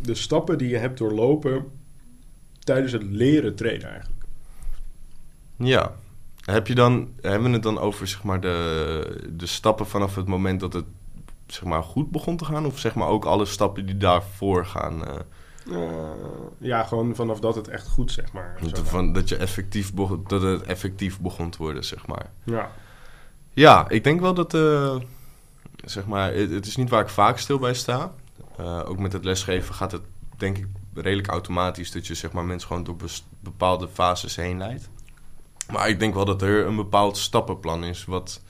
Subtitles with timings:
[0.00, 1.64] de stappen die je hebt doorlopen
[2.58, 4.24] tijdens het leren traden eigenlijk?
[5.56, 5.94] Ja.
[6.44, 10.26] Heb je dan, hebben we het dan over zeg maar, de, de stappen vanaf het
[10.26, 10.84] moment dat het
[11.46, 12.66] zeg maar, goed begon te gaan?
[12.66, 15.06] Of zeg maar ook alle stappen die daarvoor gaan?
[15.06, 15.14] eh,
[15.70, 15.78] Eh,
[16.58, 18.58] ja, gewoon vanaf dat het echt goed, zeg maar.
[18.60, 22.30] dat, van, dat, je effectief begon, dat het effectief begon te worden, zeg maar.
[22.44, 22.70] Ja,
[23.52, 24.96] Ja, ik denk wel dat, eh,
[25.84, 28.12] zeg maar, het, het is niet waar ik vaak stil bij sta.
[28.58, 30.02] Eh, ook met het lesgeven gaat het,
[30.36, 32.96] denk ik, redelijk automatisch dat je, zeg maar, mensen gewoon door
[33.40, 34.88] bepaalde fases heen leidt.
[35.72, 38.42] Maar ik denk wel dat er een bepaald stappenplan is, wat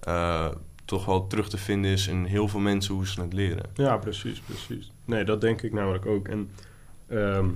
[0.00, 0.48] eh,
[0.84, 3.64] toch wel terug te vinden is in heel veel mensen hoe ze het leren.
[3.74, 4.92] ja, precies, precies.
[5.04, 6.28] Nee, dat denk ik namelijk ook.
[6.28, 6.50] En
[7.06, 7.48] ehm,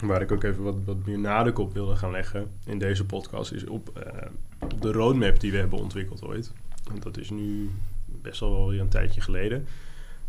[0.00, 3.52] waar ik ook even wat, wat meer nadruk op wilde gaan leggen in deze podcast...
[3.52, 6.52] is op, eh, op de roadmap die we hebben ontwikkeld ooit.
[6.90, 7.70] Want dat is nu
[8.06, 9.66] best wel weer een tijdje geleden.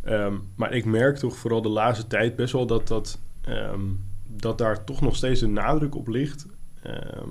[0.04, 3.82] Ehm, maar ik merk toch vooral de laatste tijd best wel dat, dat, ehm,
[4.28, 6.46] dat daar toch nog steeds een nadruk op ligt...
[6.82, 7.30] Ehm,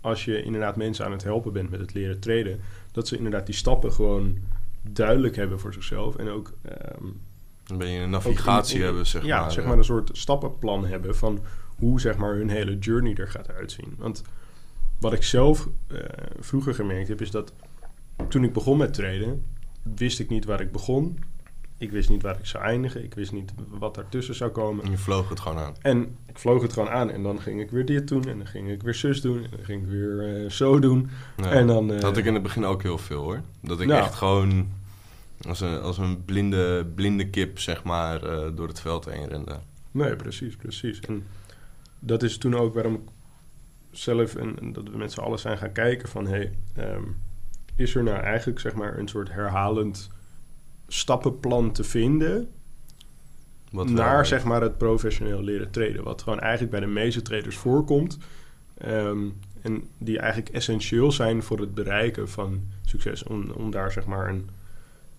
[0.00, 2.60] als je inderdaad mensen aan het helpen bent met het leren traden...
[2.92, 4.36] dat ze inderdaad die stappen gewoon
[4.82, 6.16] duidelijk hebben voor zichzelf.
[6.16, 6.52] En ook
[7.64, 9.52] Dan ben je een navigatie ook in- in- hebben, zeg ja, maar.
[9.52, 11.40] zeg maar een soort stappenplan hebben van
[11.76, 13.94] hoe zeg maar hun hele journey er gaat uitzien.
[13.98, 14.22] Want
[14.98, 15.98] wat ik zelf eh,
[16.40, 17.52] vroeger gemerkt heb, is dat
[18.28, 19.44] toen ik begon met traden,
[19.82, 21.18] wist ik niet waar ik begon.
[21.80, 23.04] Ik wist niet waar ik zou eindigen.
[23.04, 24.84] Ik wist niet wat daartussen zou komen.
[24.84, 25.74] En je vloog het gewoon aan.
[25.82, 28.46] En ik vloog het gewoon aan en dan ging ik weer dit doen en dan
[28.46, 31.10] ging ik weer zus doen en dan ging ik weer eh, zo doen.
[31.36, 31.50] Ja.
[31.50, 33.40] En dan, eh, dat had ik in het begin ook heel veel hoor.
[33.60, 34.02] Dat ik Nou.
[34.02, 34.68] echt gewoon
[35.48, 39.58] als een, als een blinde, blinde kip, zeg maar, eh, door het veld heen rende.
[39.90, 41.00] Nee, precies, precies.
[41.00, 41.26] En
[41.98, 43.00] dat is toen ook waarom ik
[43.90, 46.26] zelf en, en dat we met z'n allen zijn gaan kijken van...
[46.26, 47.02] Hey, ehm,
[47.76, 50.10] is er nou eigenlijk zeg maar een soort herhalend
[50.92, 52.48] stappenplan te vinden...
[53.70, 56.04] Wat naar wel- zeg maar het professioneel leren traden.
[56.04, 58.18] Wat gewoon eigenlijk bij de meeste traders voorkomt.
[58.78, 59.28] Ehm,
[59.62, 63.22] en die eigenlijk essentieel zijn voor het bereiken van succes.
[63.22, 64.48] Om, om daar zeg maar een...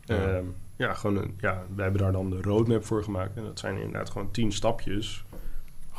[0.04, 0.16] Ja.
[0.16, 0.46] ehm,
[0.76, 3.38] ja, gewoon een, ja, wij hebben daar dan de roadmap voor gemaakt.
[3.38, 5.24] En dat zijn inderdaad gewoon tien stapjes.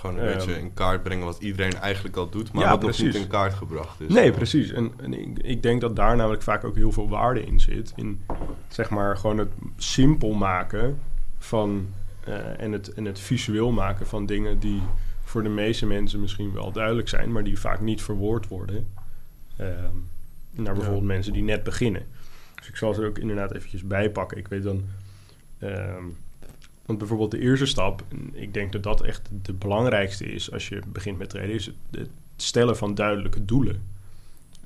[0.02, 0.36] Gewoon een Ehm.
[0.36, 3.14] beetje in kaart brengen wat iedereen eigenlijk al doet, maar Ja, wat nog precies.
[3.14, 4.08] niet in kaart gebracht is.
[4.12, 4.70] Nee, precies.
[4.72, 7.92] En, en ik, ik denk dat daar namelijk vaak ook heel veel waarde in zit.
[7.96, 8.20] In
[8.68, 10.98] zeg maar gewoon het simpel maken
[11.38, 11.88] van
[12.24, 14.82] eh, en, het, en het visueel maken van dingen die
[15.24, 18.88] voor de meeste mensen misschien wel duidelijk zijn, maar die vaak niet verwoord worden.
[19.56, 19.70] Ehm,
[20.50, 22.06] naar bijvoorbeeld mensen die net beginnen.
[22.54, 24.38] Dus ik zal ze ook inderdaad eventjes bijpakken.
[24.38, 24.84] Ik weet dan.
[25.58, 26.04] ehm,
[26.86, 30.80] want bijvoorbeeld de eerste stap, ik denk dat dat echt de belangrijkste is als je
[30.88, 33.82] begint met traden, is het, stellen van duidelijke doelen.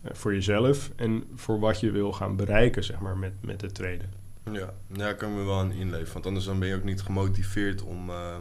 [0.02, 3.74] Eh, voor jezelf en voor wat je wil gaan bereiken, zeg maar, met, met het
[3.74, 4.10] traden.
[4.52, 7.82] Ja, ik kan me wel aan inleven, want anders dan ben je ook niet gemotiveerd
[7.82, 8.36] om, eh,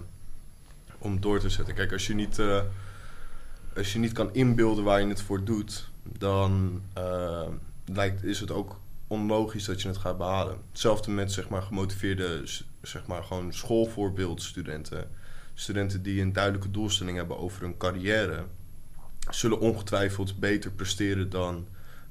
[0.97, 1.75] om door te zetten.
[1.75, 2.61] Kijk, als je, niet, eh,
[3.75, 6.81] als je niet kan inbeelden waar je het voor doet, dan
[7.85, 10.57] lijkt, is het ook onlogisch dat je het gaat behalen.
[10.69, 12.41] Hetzelfde met zeg maar, gemotiveerde,
[12.81, 15.09] zeg maar, gewoon schoolvoorbeeldstudenten.
[15.53, 18.43] Studenten die een duidelijke doelstelling hebben over hun carrière,
[19.29, 21.67] zullen ongetwijfeld beter presteren dan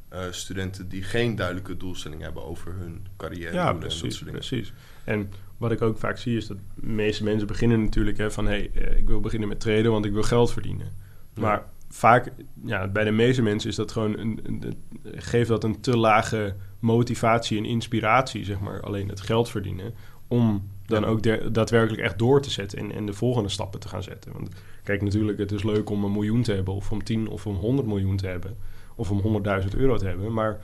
[0.09, 3.53] eh, studenten die geen duidelijke doelstelling hebben over hun carrière.
[3.53, 4.73] Ja, doelen en dat precies, soort precies.
[5.05, 8.47] En wat ik ook vaak zie is dat de meeste mensen beginnen natuurlijk hè, van...
[8.47, 10.93] hé, hey, eh, ik wil beginnen met traden, want ik wil geld verdienen.
[11.35, 11.41] Ja.
[11.43, 12.33] Maar vaak,
[12.65, 14.19] ja, bij de meeste mensen is dat gewoon...
[14.19, 18.81] Een, een, een- geeft dat een te lage motivatie en inspiratie, zeg maar.
[18.81, 19.95] Alleen het geld verdienen.
[20.29, 21.07] Om dan Ja.
[21.09, 24.33] ook de- daadwerkelijk echt door te zetten en, en de volgende stappen te gaan zetten.
[24.33, 24.49] Want
[24.83, 26.75] kijk, natuurlijk, het is leuk om een miljoen te hebben...
[26.75, 28.57] of om 10 of om 100 miljoen te hebben...
[28.95, 30.61] of om 100.000 euro te hebben, maar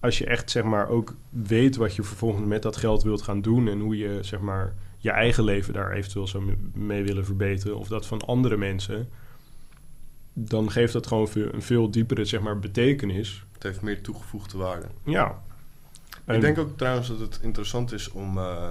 [0.00, 3.40] als je echt zeg maar ook weet wat je vervolgens met dat geld wilt gaan
[3.42, 7.24] doen en hoe je zeg maar je eigen leven daar eventueel zou me- mee willen
[7.24, 9.08] verbeteren of dat van andere mensen,
[10.38, 13.44] dan geeft dat gewoon veel, een veel diepere zeg maar betekenis.
[13.52, 14.86] Het heeft meer toegevoegde waarde.
[15.04, 15.42] Ja.
[16.24, 18.70] En- Ik denk ook trouwens dat het interessant is om, eh,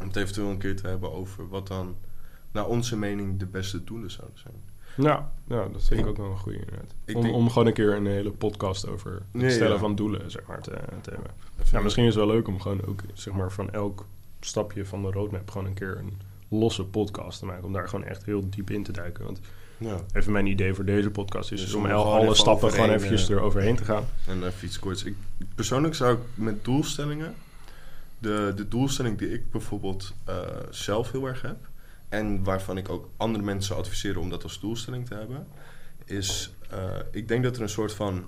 [0.00, 1.96] om het eventueel een keer te hebben over wat dan
[2.52, 4.54] naar onze mening de beste doelen zouden zijn.
[4.96, 6.94] Ja, ja, dat vind ik Ik- ook wel een goede inderdaad.
[7.14, 9.78] Om, denk- om gewoon een keer een hele podcast over het Nee, stellen ja.
[9.78, 10.70] van doelen zeg maar te,
[11.00, 11.30] te hebben.
[11.72, 14.06] Ja, misschien is het wel leuk om gewoon ook zeg maar van elk
[14.40, 16.12] stapje van de roadmap gewoon een keer een
[16.58, 17.64] losse podcast te maken.
[17.64, 19.24] Om daar gewoon echt heel diep in te duiken.
[19.24, 19.40] Want
[19.78, 20.00] Ja.
[20.12, 23.36] even mijn idee voor deze podcast is Dus dus om alle stappen gewoon eventjes eh,
[23.36, 24.04] eroverheen te gaan.
[24.26, 25.04] En even iets korts.
[25.04, 25.14] Ik,
[25.54, 27.34] persoonlijk zou ik met doelstellingen...
[28.18, 30.36] De, de doelstelling die ik bijvoorbeeld eh,
[30.70, 31.56] zelf heel erg heb...
[32.08, 35.46] en waarvan ik ook andere mensen zou adviseren om dat als doelstelling te hebben...
[36.04, 36.78] is, eh,
[37.10, 38.24] ik denk dat er een soort van...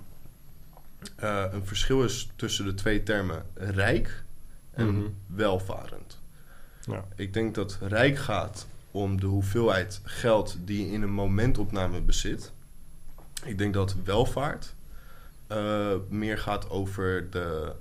[1.15, 4.23] een verschil is tussen de twee termen rijk
[4.71, 5.07] en Mhm.
[5.27, 6.19] welvarend.
[6.87, 7.05] Ja.
[7.15, 12.51] Ik denk dat rijk gaat om de hoeveelheid geld die je in een momentopname bezit.
[13.45, 14.75] Ik denk dat welvaart
[15.47, 17.71] eh, meer gaat over de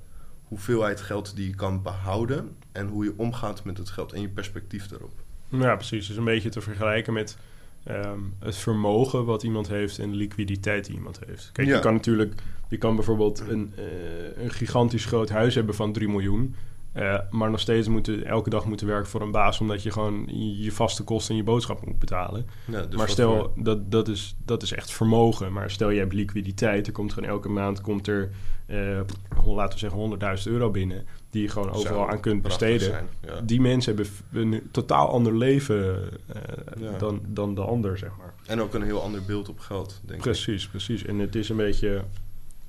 [0.45, 4.29] hoeveelheid geld die je kan behouden en hoe je omgaat met het geld en je
[4.29, 5.13] perspectief daarop.
[5.49, 6.07] Ja, precies.
[6.07, 7.37] Dus een beetje te vergelijken met
[7.85, 11.51] ehm, het vermogen wat iemand heeft en de liquiditeit die iemand heeft.
[11.53, 11.75] Kijk, Ja.
[11.75, 12.35] je kan natuurlijk,
[12.69, 16.55] je kan bijvoorbeeld een, eh, een gigantisch groot huis hebben van 3 miljoen.
[16.97, 20.25] Eh, maar nog steeds moeten, elke dag moeten werken voor een baas, omdat je gewoon
[20.59, 22.47] je, vaste kosten en je boodschap moet betalen.
[22.67, 25.53] Ja, dus maar stel, voor- dat, dat, is, dat is echt vermogen.
[25.53, 28.31] Maar stel je hebt liquiditeit, er komt gewoon elke maand komt er,
[28.67, 29.01] eh,
[29.45, 33.07] laten we zeggen, 100.000 euro binnen, die je gewoon overal zou aan kunt besteden zijn,
[33.27, 33.41] ja.
[33.41, 36.43] die mensen hebben een totaal ander leven eh,
[36.81, 36.99] Ja.
[36.99, 38.35] dan, dan de ander, zeg maar.
[38.47, 40.25] En ook een heel ander beeld op geld, denk ik.
[40.25, 41.05] Precies, precies.
[41.05, 42.03] En het is een beetje...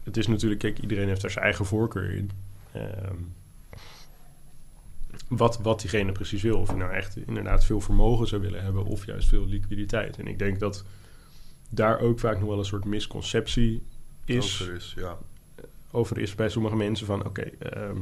[0.03, 0.61] Het is natuurlijk...
[0.61, 2.31] Kijk, iedereen heeft daar zijn eigen voorkeur in.
[2.71, 3.15] Ehm,
[5.27, 6.59] wat, wat diegene precies wil.
[6.59, 8.85] Of je nou echt inderdaad veel vermogen zou willen hebben...
[8.85, 10.17] of juist veel liquiditeit.
[10.17, 10.83] En ik denk dat
[11.69, 13.83] daar ook vaak nog wel een soort misconceptie
[14.25, 15.17] is Over is ja.
[15.91, 17.25] over is bij sommige mensen van...
[17.25, 17.97] oké, ehm,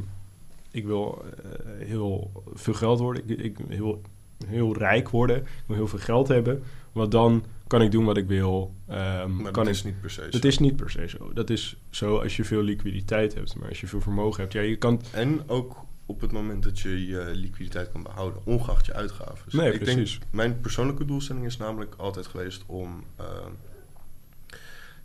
[0.71, 3.29] ik wil eh, heel veel geld worden.
[3.29, 4.01] Ik, ik wil heel,
[4.47, 5.37] heel rijk worden.
[5.37, 6.63] Ik wil heel veel geld hebben.
[6.91, 8.73] Want dan kan ik doen wat ik wil.
[8.87, 10.29] Ehm, Maar kan dat is niet per se zo.
[10.29, 11.33] dat is niet per se zo.
[11.33, 13.55] Dat is zo als je veel liquiditeit hebt.
[13.55, 14.53] Maar als je veel vermogen hebt...
[14.53, 15.01] Ja, je kan...
[15.11, 19.57] En ook op het moment dat je je liquiditeit kan behouden, ongeacht je uitgaven.
[19.57, 20.19] Nee, ik precies.
[20.19, 23.25] Denk, mijn persoonlijke doelstelling is namelijk altijd geweest om, eh,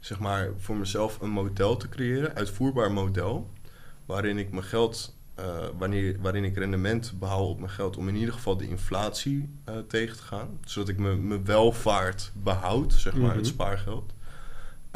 [0.00, 3.50] zeg maar, voor mezelf een model te creëren, uitvoerbaar model,
[4.06, 8.17] waarin ik mijn geld, eh, wanneer, waarin ik rendement behaal op mijn geld, om in
[8.17, 13.29] ieder geval de inflatie eh, tegen te gaan, zodat ik mijn welvaart behoud, zeg maar,
[13.29, 13.37] Mhm.
[13.37, 14.12] het spaargeld.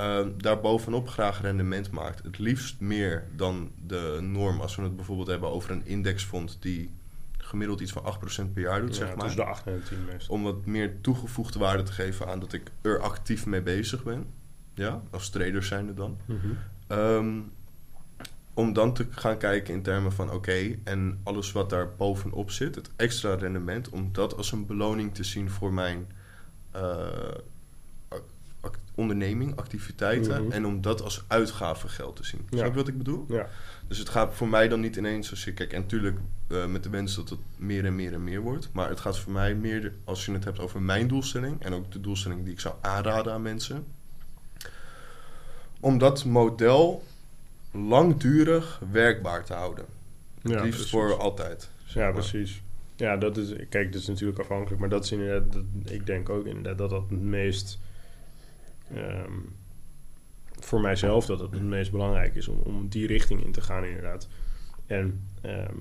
[0.00, 2.23] Uh, daarbovenop graag rendement maakt.
[2.23, 4.61] Het liefst meer dan de norm.
[4.61, 6.91] Als we het bijvoorbeeld hebben over een indexfonds die
[7.38, 8.02] gemiddeld iets van
[8.49, 9.19] 8% per jaar doet, Ja, zeg maar.
[9.25, 10.35] tussen de 8 en de 10 meestal.
[10.35, 14.26] Om wat meer toegevoegde waarde te geven aan dat ik er actief mee bezig ben.
[14.75, 16.19] Ja, als trader zijnde dan.
[16.25, 16.38] Mhm.
[16.87, 17.40] Ehm,
[18.55, 22.75] om dan te gaan kijken in termen van oké, en alles wat daar bovenop zit,
[22.75, 26.06] het extra rendement, om dat als een beloning te zien voor mijn
[26.70, 27.06] eh,
[28.94, 30.52] onderneming, activiteiten, Mhm.
[30.52, 32.41] en om dat als uitgavengeld te zien.
[32.50, 32.56] Ja.
[32.58, 33.25] Snap je wat ik bedoel?
[33.29, 33.49] Ja.
[33.88, 36.19] Dus het gaat voor mij dan niet ineens als je kijk, en natuurlijk
[36.49, 39.19] eh, met de wens dat het meer en meer en meer wordt, maar het gaat
[39.19, 42.52] voor mij meer, als je het hebt over mijn doelstelling en ook de doelstelling die
[42.52, 43.85] ik zou aanraden aan mensen,
[45.81, 47.05] om dat model
[47.70, 49.85] langdurig werkbaar te houden.
[50.43, 50.90] Ja, liefst precies.
[50.90, 51.70] voor altijd.
[51.85, 52.62] zeg Ja, precies.
[52.97, 55.62] Ja, dat is, kijk, dat is natuurlijk afhankelijk, maar dat is inderdaad, dat,
[55.93, 57.79] ik denk ook inderdaad dat dat het meest,
[58.94, 59.38] ehm,
[60.61, 63.85] voor mijzelf, dat het het meest belangrijk is om, om die richting in te gaan,
[63.85, 64.28] inderdaad.
[64.87, 65.76] En ehm,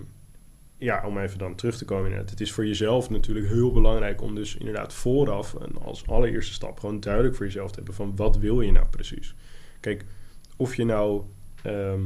[0.77, 4.21] ja, om even dan terug te komen, inderdaad, het is voor jezelf natuurlijk heel belangrijk
[4.21, 8.15] om dus inderdaad vooraf en als allereerste stap gewoon duidelijk voor jezelf te hebben van
[8.15, 9.35] wat wil je nou precies.
[9.79, 10.05] Kijk,
[10.57, 11.23] of je nou
[11.63, 12.01] ehm,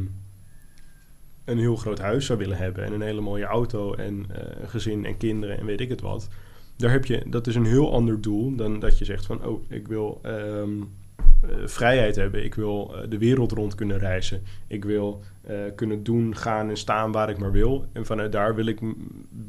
[1.45, 4.69] een heel groot huis zou willen hebben en een hele mooie auto en eh, een
[4.69, 6.27] gezin en kinderen en weet ik het wat.
[6.75, 9.71] Daar heb je, dat is een heel ander doel dan dat je zegt van, oh,
[9.71, 10.21] ik wil
[11.65, 12.43] vrijheid hebben.
[12.43, 14.41] Ik wil eh, de wereld rond kunnen reizen.
[14.67, 17.85] Ik wil eh, kunnen doen, gaan en staan waar ik maar wil.
[17.93, 18.79] En vanuit daar wil ik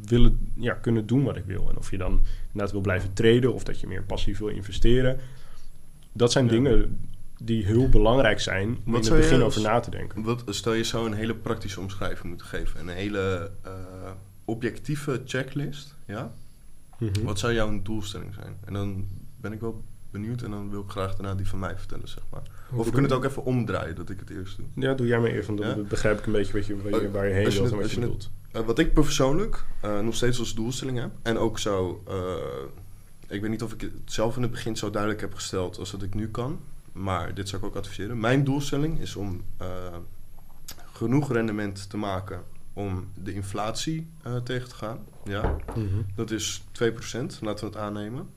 [0.06, 1.68] willen, ja, kunnen doen wat ik wil.
[1.70, 5.18] En of je dan inderdaad wil blijven traden of dat je meer passief wil investeren.
[6.12, 6.50] Dat zijn Ja.
[6.50, 6.98] dingen
[7.42, 10.22] die heel belangrijk zijn om in het begin als- over na te denken.
[10.22, 13.72] Wat, stel je zou een hele praktische omschrijving moeten geven, een hele eh,
[14.44, 16.32] objectieve checklist, ja?
[16.98, 17.22] Mhm.
[17.22, 18.56] Wat zou jouw doelstelling zijn?
[18.64, 19.06] En dan
[19.40, 22.22] ben ik wel benieuwd en dan wil ik graag daarna die van mij vertellen, zeg
[22.30, 22.42] maar.
[22.72, 24.66] Of we kunnen het ook even omdraaien, dat ik het eerst doe.
[24.74, 25.74] Ja, doe jij maar even, dan Ja?
[25.74, 27.90] begrijp ik een beetje wat je, waar, je, waar je heen wilt het- en wat
[27.90, 28.30] je je bedoelt.
[28.52, 32.34] Eh, wat ik persoonlijk eh, nog steeds als doelstelling heb, en ook zou, eh,
[33.28, 35.90] ik weet niet of ik het zelf in het begin zo duidelijk heb gesteld als
[35.90, 36.60] dat ik nu kan,
[36.92, 38.20] maar dit zou ik ook adviseren.
[38.20, 39.42] Mijn doelstelling is om
[40.92, 42.42] genoeg rendement te maken
[42.78, 44.98] om de inflatie eh, tegen te gaan.
[45.24, 45.56] Ja,
[46.14, 48.28] dat is 2%, laten we het aannemen.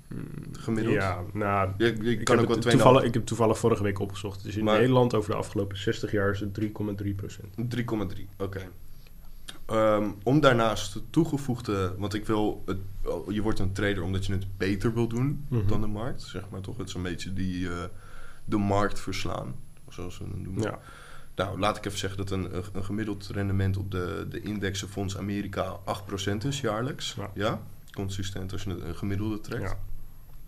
[0.51, 0.95] Gemiddeld.
[0.95, 3.57] Ja, nou, Je, je ik, kan heb ook wel het 2,5 toevallig, ik heb toevallig
[3.57, 4.43] vorige week opgezocht.
[4.43, 7.47] Dus in Maar- Nederland over de afgelopen 60 jaar is het 3,3 procent.
[7.69, 8.61] 3,3, oké.
[9.65, 14.25] Ehm, om daarnaast de toegevoegde, want ik wil, het, oh, je wordt een trader omdat
[14.25, 15.67] je het beter wil doen Mhm.
[15.67, 16.77] dan de markt, zeg maar toch?
[16.77, 17.75] Het is een beetje die eh,
[18.45, 19.55] de markt verslaan,
[19.89, 20.61] zoals we het noemen.
[20.63, 20.79] Ja.
[21.35, 25.79] Nou, laat ik even zeggen dat een, een gemiddeld rendement op de, de indexenfonds Amerika
[26.33, 27.13] 8% is jaarlijks.
[27.13, 27.31] Ja.
[27.33, 27.61] Ja.
[27.91, 29.61] consistent als je het een gemiddelde trekt.
[29.61, 29.77] Ja.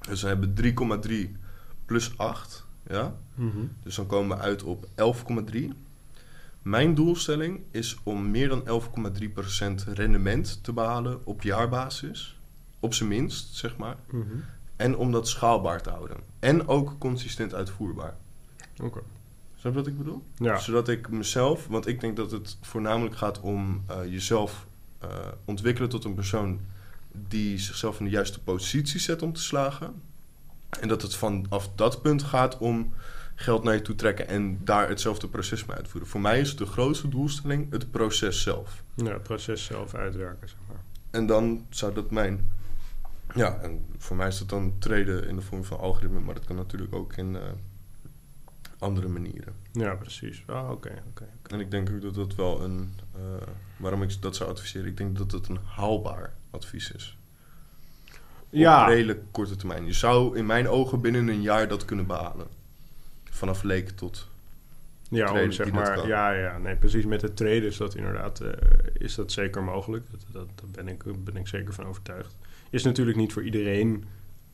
[0.10, 0.56] Dus we hebben
[1.06, 1.14] 3,3
[1.86, 3.16] plus 8, ja.
[3.36, 3.66] Mhm.
[3.84, 4.88] Dus dan komen we uit op
[5.54, 5.68] 11,3.
[6.62, 8.82] Mijn doelstelling is om meer dan
[9.88, 12.40] 11,3% rendement te behalen op jaarbasis.
[12.80, 13.98] Op zijn minst, zeg maar.
[14.10, 14.24] Mhm.
[14.76, 16.18] En om dat schaalbaar te houden.
[16.40, 18.18] En ook consistent uitvoerbaar.
[18.82, 19.00] Oké.
[19.64, 20.24] Snap je wat ik bedoel?
[20.36, 20.58] Ja.
[20.58, 24.68] Zodat ik mezelf, want ik denk dat het voornamelijk gaat om eh, jezelf
[25.00, 25.10] eh,
[25.46, 26.60] ontwikkelen tot een persoon
[27.12, 30.02] die zichzelf in de juiste positie zet om te slagen.
[30.80, 32.94] En dat het vanaf dat punt gaat om
[33.36, 36.10] geld naar je toe trekken en daar hetzelfde proces mee uitvoeren.
[36.10, 38.84] Voor mij is de grootste doelstelling het proces zelf.
[38.96, 40.82] ja, het proces zelf uitwerken, zeg maar.
[41.12, 42.52] En dan zou dat mijn.
[43.36, 46.46] Ja, en voor mij is dat dan treden in de vorm van algoritme, maar dat
[46.46, 47.42] kan natuurlijk ook in eh,
[48.84, 49.54] andere manieren.
[49.72, 50.44] Ja, precies.
[50.46, 51.26] Ah, oké, oké.
[51.48, 52.94] En ik denk ook dat dat wel een.
[53.16, 53.22] eh,
[53.78, 57.18] waarom ik dat zou adviseren, ik denk dat het een haalbaar advies is.
[58.10, 58.16] Op
[58.50, 59.86] Ja, redelijk korte termijn.
[59.86, 62.48] Je zou in mijn ogen binnen een jaar dat kunnen behalen.
[63.24, 64.28] Vanaf leek tot.
[65.10, 67.06] ja, om, zeg dat maar, ja, ja, nee, precies.
[67.06, 68.52] Met het traden is dat inderdaad, eh,
[68.94, 70.06] is dat zeker mogelijk.
[70.12, 72.36] Dat, dat, daar ben ik, ben ik zeker van overtuigd.
[72.70, 74.06] Is natuurlijk niet voor iedereen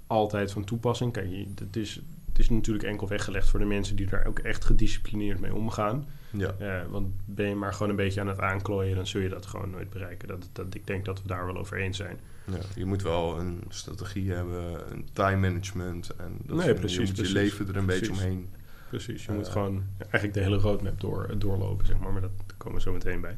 [0.07, 1.13] altijd van toepassing.
[1.13, 2.01] Kijk, het is,
[2.39, 6.05] het is natuurlijk enkel weggelegd voor de mensen die daar ook echt gedisciplineerd mee omgaan.
[6.31, 9.29] Ja, Eh, want ben je maar gewoon een beetje aan het aanklooien, dan zul je
[9.29, 10.27] dat gewoon nooit bereiken.
[10.27, 12.19] Dat, dat, ik denk dat we daar wel over eens zijn.
[12.46, 16.15] ja, je moet wel een strategie hebben, een time management.
[16.15, 18.50] En dat Nee, precies, Je moet precies, je leven er een beetje omheen.
[18.89, 19.36] Precies, je Eh.
[19.36, 22.12] moet gewoon eigenlijk de hele roadmap door, doorlopen, zeg maar.
[22.12, 23.38] Maar dat komen we zo meteen bij.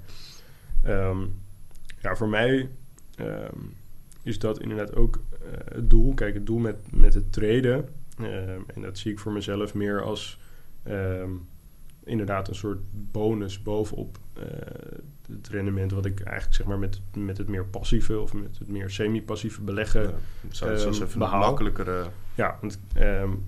[0.83, 1.19] Ehm,
[2.01, 2.69] ja, voor mij
[3.15, 3.55] ehm,
[4.23, 5.37] is dat inderdaad ook eh,
[5.75, 6.13] het doel.
[6.13, 10.03] Kijk, het doel met, met het traden, ehm, en dat zie ik voor mezelf meer
[10.03, 10.39] als
[10.83, 11.31] ehm,
[12.03, 14.43] inderdaad een soort bonus bovenop eh,
[15.29, 15.91] het rendement...
[15.91, 19.61] wat ik eigenlijk zeg maar met, met het meer passieve of met het meer semi-passieve
[19.61, 20.01] beleggen...
[20.01, 20.13] Ja,
[20.49, 21.33] zou ehm, even behaal.
[21.41, 22.07] een makkelijkere.
[22.35, 22.79] Ja, want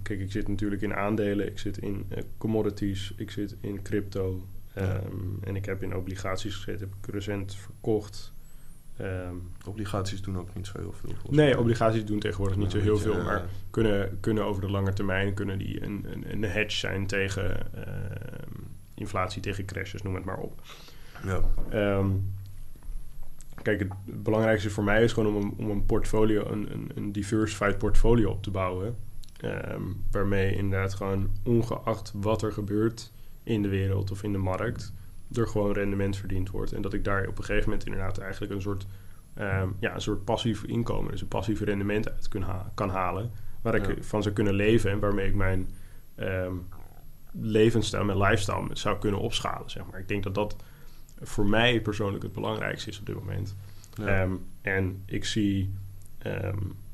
[0.02, 4.46] kijk, ik zit natuurlijk in aandelen, ik zit in eh, commodities, ik zit in crypto
[4.76, 5.02] Ja.
[5.44, 8.34] en ik heb in obligaties gezeten, heb ik recent verkocht.
[8.98, 9.36] Ehm,
[9.68, 11.12] Obligaties doen ook niet zo heel veel.
[11.30, 14.94] nee, obligaties doen tegenwoordig niet zo heel veel, Ja, maar kunnen, kunnen over de lange
[14.94, 18.50] termijn kunnen die een, een, een hedge zijn tegen ehm,
[18.94, 20.62] inflatie, tegen crashes, noem het maar op.
[21.26, 22.10] Ja, Ehm,
[23.62, 27.12] kijk, het belangrijkste voor mij is gewoon om een, om een portfolio, een, een, een
[27.12, 28.96] diversified portfolio op te bouwen.
[29.40, 29.82] Ehm,
[30.12, 33.12] waarmee inderdaad gewoon ongeacht wat er gebeurt
[33.44, 34.94] in de wereld of in de markt,
[35.38, 36.72] er gewoon rendement verdiend wordt.
[36.72, 38.86] En dat ik daar op een gegeven moment inderdaad eigenlijk een soort,
[39.34, 43.32] ehm, ja, een soort passief inkomen, dus een passief rendement uit kun ha- kan halen.
[43.62, 43.94] Waar ik Ja.
[44.04, 45.68] van zou kunnen leven en waarmee ik mijn
[46.16, 46.54] ehm
[47.32, 49.70] levensstijl, mijn lifestyle zou kunnen opschalen.
[49.70, 50.00] Zeg maar.
[50.00, 50.56] Ik denk dat dat
[51.22, 53.56] voor mij persoonlijk het belangrijkste is op dit moment.
[53.94, 54.06] ja.
[54.22, 55.74] Ehm, en ik zie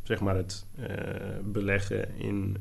[0.04, 2.58] zeg maar het eh, beleggen in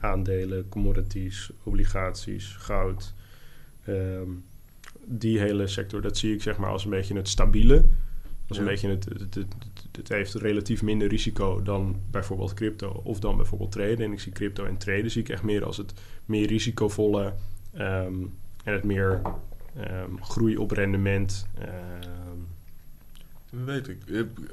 [0.00, 3.14] aandelen, commodities, obligaties, goud.
[5.06, 7.84] Die hele sector, dat zie ik zeg maar als een beetje het stabiele.
[8.48, 8.70] Als een Ja.
[8.70, 13.36] beetje het, het, het, het, het heeft relatief minder risico dan bijvoorbeeld crypto of dan
[13.36, 13.98] bijvoorbeeld traden.
[14.00, 15.92] En ik zie crypto en traden zie ik echt meer als het
[16.24, 17.34] meer risicovolle
[17.72, 18.14] ehm,
[18.64, 19.20] en het meer
[19.76, 21.46] ehm, groei op rendement.
[21.58, 22.38] ehm,
[23.64, 23.98] weet ik.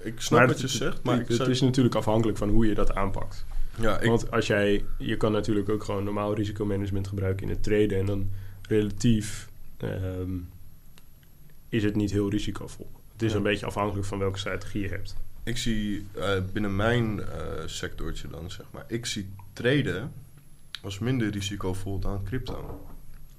[0.03, 2.65] Ik, snap wat je het- zegt, maar het, ik zou- is natuurlijk afhankelijk van hoe
[2.67, 3.45] je dat aanpakt.
[3.79, 7.63] ja, ik, Want als jij, je kan natuurlijk ook gewoon normaal risicomanagement gebruiken in het
[7.63, 8.29] traden en dan
[8.67, 9.49] relatief
[9.83, 10.37] ehm,
[11.69, 12.91] is het niet heel risicovol.
[13.11, 13.37] Het is Ja.
[13.37, 15.15] een beetje afhankelijk van welke strategie je hebt.
[15.43, 20.11] ik zie eh, binnen mijn eh, sectortje dan, zeg maar, ik zie traden
[20.83, 22.85] als minder risicovol dan crypto.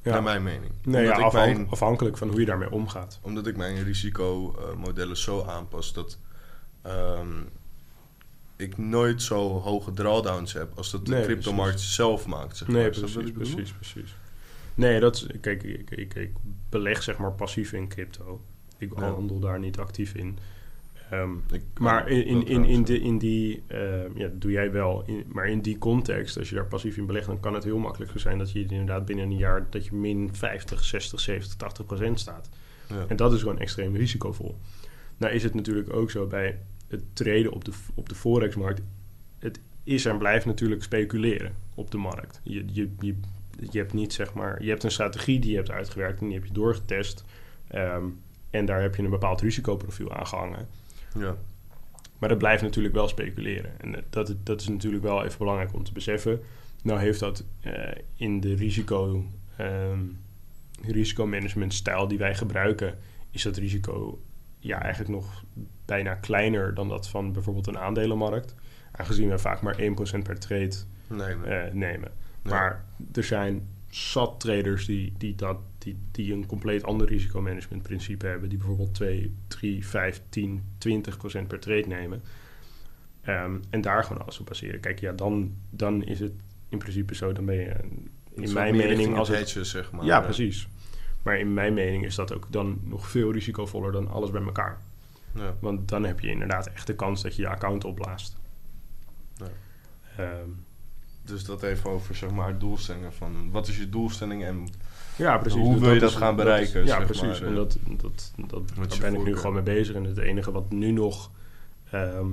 [0.02, 0.10] Ja.
[0.12, 0.72] Naar mijn mening.
[0.84, 3.18] Nee, ja, mijn- afhankelijk van hoe je daarmee omgaat.
[3.22, 6.18] Omdat ik mijn risicomodellen zo aanpas dat
[6.82, 7.28] ehm,
[8.56, 11.94] ik nooit zo hoge drawdowns heb als dat de Nee, cryptomarkt precies.
[11.94, 12.56] zelf maakt.
[12.56, 12.90] Zeg Nee, maar.
[12.90, 14.14] Precies, precies, precies.
[14.74, 16.30] Nee, dat is, kijk, ik, ik, ik
[16.68, 18.40] beleg zeg maar passief in crypto.
[18.78, 19.10] Ik Ja.
[19.10, 20.38] handel daar niet actief in.
[21.10, 25.02] Ehm, Ik- maar in, in, in, de, in die, ehm, ja, dat doe jij wel.
[25.06, 27.78] In, maar in die context, als je daar passief in belegt, dan kan het heel
[27.78, 31.54] makkelijk zo zijn dat je inderdaad binnen een jaar dat je min 50, 60, 70,
[31.56, 32.48] 80 procent staat.
[32.88, 33.04] Ja.
[33.08, 34.56] En dat is gewoon extreem risicovol.
[35.16, 38.82] Nou is het natuurlijk ook zo bij het treden op de, op de forexmarkt.
[39.38, 42.40] Het is en blijft natuurlijk speculeren op de markt.
[42.42, 43.14] Je, je, je,
[43.70, 46.34] je hebt niet zeg maar, je hebt een strategie die je hebt uitgewerkt en die
[46.34, 47.24] heb je doorgetest.
[47.68, 48.04] Ehm,
[48.50, 50.68] En daar heb je een bepaald risicoprofiel aan gehangen.
[51.18, 51.36] Ja.
[52.18, 53.80] Maar dat blijft natuurlijk wel speculeren.
[53.80, 56.40] En dat, dat is natuurlijk wel even belangrijk om te beseffen.
[56.82, 57.72] Nou heeft dat eh,
[58.16, 59.24] in de risico,
[59.56, 59.98] ehm
[60.86, 62.98] risicomanagementstijl die wij gebruiken,
[63.30, 64.20] is dat risico
[64.58, 65.44] ja, eigenlijk nog
[65.84, 68.54] bijna kleiner dan dat van bijvoorbeeld een aandelenmarkt.
[68.92, 69.84] Aangezien we vaak maar 1%
[70.22, 70.74] per trade
[71.06, 71.34] nee.
[71.34, 72.12] eh, nemen.
[72.42, 78.48] Maar er zijn zat traders die, die, dat, die, die een compleet ander risicomanagementprincipe hebben.
[78.48, 82.22] Die bijvoorbeeld 2, 3, 5, 10, 20 procent per trade nemen.
[83.22, 84.80] Ehm, en daar gewoon alles op baseren.
[84.80, 86.32] Kijk, ja, dan, dan is het
[86.68, 87.32] in principe zo.
[87.32, 87.74] Dan ben je,
[88.34, 90.04] in mijn mening, als het hedgen, zeg maar.
[90.04, 90.68] ja, precies.
[91.22, 94.78] Maar in mijn mening is dat ook dan nog veel risicovoller dan alles bij elkaar.
[95.34, 95.54] Ja.
[95.60, 98.36] Want dan heb je inderdaad echt de kans dat je je account opblaast.
[99.36, 99.46] Ja.
[100.16, 100.48] Ehm,
[101.24, 104.68] Dus dat even over zeg maar doelstellingen van wat is je doelstelling en
[105.16, 105.60] Ja, precies.
[105.60, 107.22] Hoe Dus wil je dat is- gaan is- bereiken, ja, zeg precies.
[107.40, 109.94] maar, en eh, dat, dat, dat, daar ben ik nu gewoon mee bezig.
[109.94, 111.30] En het enige wat nu nog
[111.90, 112.26] ehm,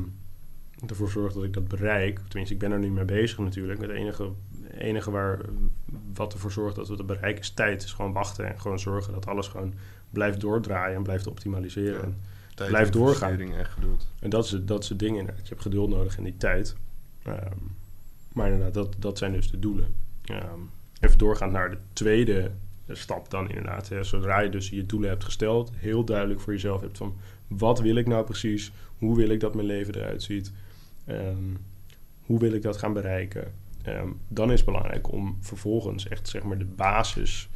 [0.87, 2.19] ervoor zorgt dat ik dat bereik...
[2.27, 3.81] tenminste, ik ben er nu mee bezig natuurlijk.
[3.81, 4.29] Het enige,
[4.77, 5.39] enige waar,
[6.13, 7.83] wat ervoor zorgt dat we dat bereiken is tijd.
[7.83, 9.73] is gewoon wachten en gewoon zorgen dat alles gewoon
[10.09, 10.95] blijft doordraaien...
[10.95, 11.93] en blijft optimaliseren.
[11.97, 12.03] Ja.
[12.03, 12.17] En,
[12.55, 13.39] tijd, Blijf doorgaan.
[14.19, 15.43] en dat is, het- dat is het ding inderdaad.
[15.43, 16.75] Je hebt geduld nodig en die tijd.
[17.23, 17.35] Ehm,
[18.33, 19.95] maar inderdaad, dat, dat zijn dus de doelen.
[20.23, 20.59] Ehm,
[20.99, 22.51] even doorgaan naar de tweede
[22.87, 23.89] stap dan inderdaad.
[23.89, 24.03] Hè.
[24.03, 27.15] Zodra je dus je doelen hebt gesteld, heel duidelijk voor jezelf hebt van...
[27.47, 28.71] wat wil ik nou precies?
[28.97, 30.51] Hoe wil ik dat mijn leven eruit ziet?
[31.05, 31.55] Ehm,
[32.21, 33.53] hoe wil ik dat gaan bereiken?
[33.83, 37.49] Ehm, dan is het belangrijk om vervolgens echt zeg maar de basis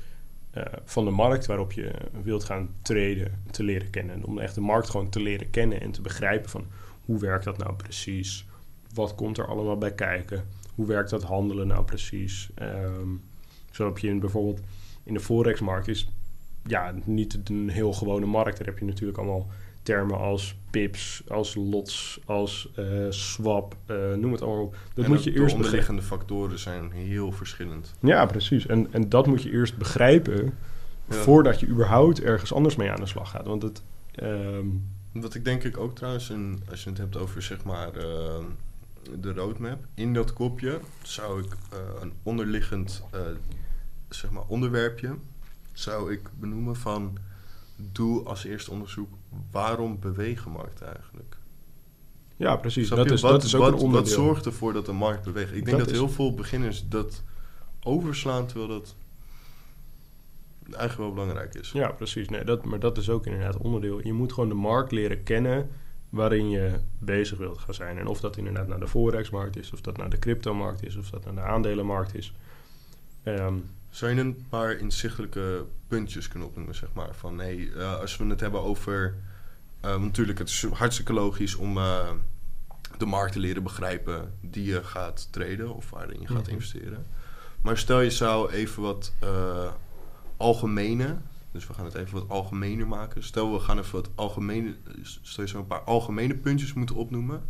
[0.51, 1.91] eh, van de markt waarop je
[2.23, 4.15] wilt gaan treden te leren kennen.
[4.15, 6.65] En om echt de markt gewoon te leren kennen en te begrijpen van
[7.05, 8.45] hoe werkt dat nou precies?
[8.93, 10.45] Wat komt er allemaal bij kijken?
[10.75, 12.49] Hoe werkt dat handelen nou precies?
[12.55, 13.07] Ehm,
[13.71, 14.59] zo heb je in, bijvoorbeeld
[15.03, 16.09] in de forexmarkt is
[16.65, 18.57] ja niet een heel gewone markt.
[18.57, 19.47] Daar heb je natuurlijk allemaal
[19.83, 24.75] termen als pips, als lots, als eh, swap, eh, noem het allemaal op.
[24.93, 27.93] Dat En moet je de eerst onderliggende factoren zijn heel verschillend.
[27.99, 28.65] Ja, precies.
[28.65, 30.53] En, en dat moet je eerst begrijpen
[31.09, 31.15] Ja.
[31.15, 33.45] voordat je überhaupt ergens anders mee aan de slag gaat.
[33.45, 34.65] Want het, ehm,
[35.11, 36.33] Wat ik denk ik ook trouwens,
[36.69, 38.43] als je het hebt over zeg maar eh,
[39.19, 43.19] de roadmap, in dat kopje zou ik eh, een onderliggend eh,
[44.09, 45.15] zeg maar onderwerpje
[45.73, 47.17] zou ik benoemen van
[47.75, 49.09] doe als eerste onderzoek
[49.51, 51.37] waarom bewegen markten eigenlijk.
[52.35, 52.89] ja, precies.
[52.89, 54.15] Dat is, wat, dat is ook wat, een onderdeel.
[54.15, 55.53] Wat zorgt ervoor dat de markt beweegt?
[55.53, 57.23] Ik denk Dat dat, heel veel beginners dat
[57.83, 58.95] overslaan terwijl dat
[60.71, 61.71] eigenlijk wel belangrijk is.
[61.71, 62.29] Ja, precies.
[62.29, 64.05] Nee, dat, maar dat is ook inderdaad onderdeel.
[64.05, 65.69] Je moet gewoon de markt leren kennen
[66.13, 67.97] waarin je bezig wilt gaan zijn.
[67.97, 71.09] En of dat inderdaad naar de forexmarkt is, of dat naar de cryptomarkt is, of
[71.09, 72.33] dat naar de aandelenmarkt is.
[73.23, 73.53] Ehm,
[73.89, 77.15] Zou je een paar inzichtelijke puntjes kunnen opnoemen, zeg maar?
[77.15, 79.15] Van hey, eh, als we het hebben over.
[79.81, 82.09] eh, natuurlijk, het is hartstikke logisch om eh,
[82.97, 86.49] de markt te leren begrijpen die je gaat traden of waarin je gaat Mhm.
[86.51, 87.05] investeren.
[87.61, 89.13] Maar stel je zou even wat
[90.37, 91.15] algemene,
[91.53, 93.23] dus we gaan het even wat algemener maken.
[93.23, 97.43] Stel we gaan even wat algemene, stel je zou een paar algemene puntjes moeten opnoemen.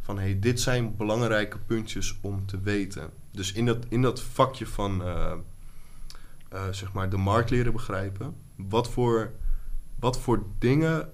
[0.00, 3.10] Van hey, dit zijn belangrijke puntjes om te weten.
[3.30, 5.32] Dus in dat, in dat vakje van eh,
[6.48, 8.36] eh, zeg maar de markt leren begrijpen.
[8.56, 9.32] Wat voor,
[9.98, 11.12] wat voor dingen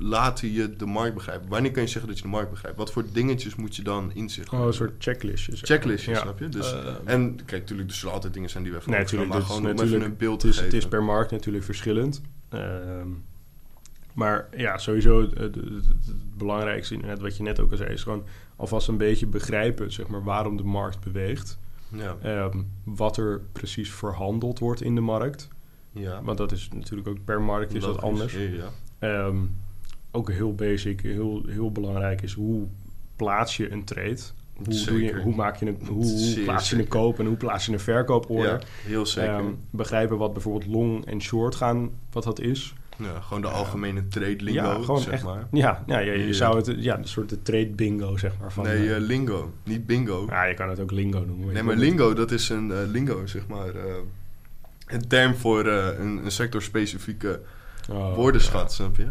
[0.00, 1.48] laten je de markt begrijpen?
[1.48, 2.78] Wanneer kan je zeggen dat je de markt begrijpt?
[2.78, 5.60] Wat voor dingetjes moet je dan inzicht oh, een soort checklistjes.
[5.62, 6.22] checklistjes, Ja.
[6.22, 6.48] snap je?
[6.48, 9.30] Dus, Eh, en kijk, natuurlijk, er zullen altijd dingen zijn die we even Nee, natuurlijk.
[9.32, 10.88] maar gewoon om even natuurlijk- een beeld het, te is, het is geven.
[10.88, 12.22] per markt natuurlijk verschillend.
[12.48, 13.08] Ehm,
[14.12, 15.64] maar ja, sowieso het, het- het-
[16.06, 18.24] het belangrijkste, inderdaad, wat je net ook al zei, is gewoon
[18.56, 21.58] alvast een beetje begrijpen zeg maar, waarom de markt beweegt.
[21.92, 25.48] Ja, Ehm, wat er precies verhandeld wordt in de markt.
[25.92, 26.22] ja.
[26.22, 28.32] Want dat is natuurlijk ook per markt is dat anders.
[28.32, 28.68] Ja, ja.
[28.98, 29.36] Ehm,
[30.10, 32.66] ook heel basic, heel, heel belangrijk is hoe
[33.16, 34.18] plaats je een trade.
[34.54, 35.22] Hoe, doe je, Zeker.
[35.22, 38.52] hoe, maak je een, hoe, plaats je een koop en hoe plaats je een verkooporder.
[38.52, 39.30] Ja, heel zeker.
[39.30, 42.74] Ehm, begrijpen wat bijvoorbeeld long en short gaan, wat dat is.
[42.96, 45.24] ja, gewoon de algemene trade lingo, ja, gewoon zeg echt.
[45.24, 45.46] maar.
[45.52, 48.52] Ja, ja, je, zou het, ja, een soort de trade bingo, zeg maar.
[48.52, 50.26] Van, nee, eh, eh, lingo, niet bingo.
[50.28, 51.52] ja, je kan het ook lingo noemen.
[51.54, 53.70] Nee, maar lingo, dat is een eh, lingo, zeg maar.
[54.86, 57.40] een term voor een, een sectorspecifieke
[57.90, 59.06] Oh, woordenschat, snap je?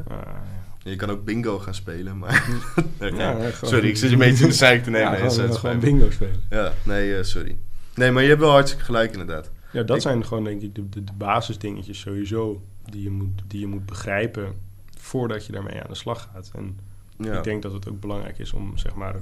[0.90, 2.50] Je kan ook bingo gaan spelen, maar...
[3.00, 3.52] nee, Ja, nee.
[3.62, 5.24] sorry, ik zit je een beetje in de zeik te nemen.
[5.24, 6.42] Ja, gewoon, bingo spelen.
[6.50, 7.58] Ja, nee, eh, sorry.
[7.96, 9.52] Nee, maar je hebt wel hartstikke gelijk inderdaad.
[9.72, 13.42] Ja, dat Ik- zijn gewoon denk ik de, de, de basisdingetjes sowieso die je, moet,
[13.48, 14.54] die je moet begrijpen
[14.98, 16.52] voordat je daarmee aan de slag gaat.
[16.56, 16.80] En
[17.18, 19.16] Ja, ik denk dat het ook belangrijk is om zeg maar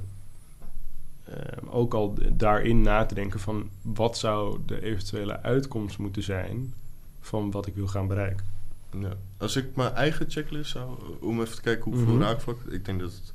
[1.24, 1.36] eh,
[1.70, 6.74] ook al daarin na te denken van wat zou de eventuele uitkomst moeten zijn
[7.20, 8.46] van wat ik wil gaan bereiken.
[9.00, 9.14] Ja.
[9.38, 13.12] Als ik mijn eigen checklist zou, om even te kijken hoeveel raakvlakken, ik denk dat
[13.12, 13.34] het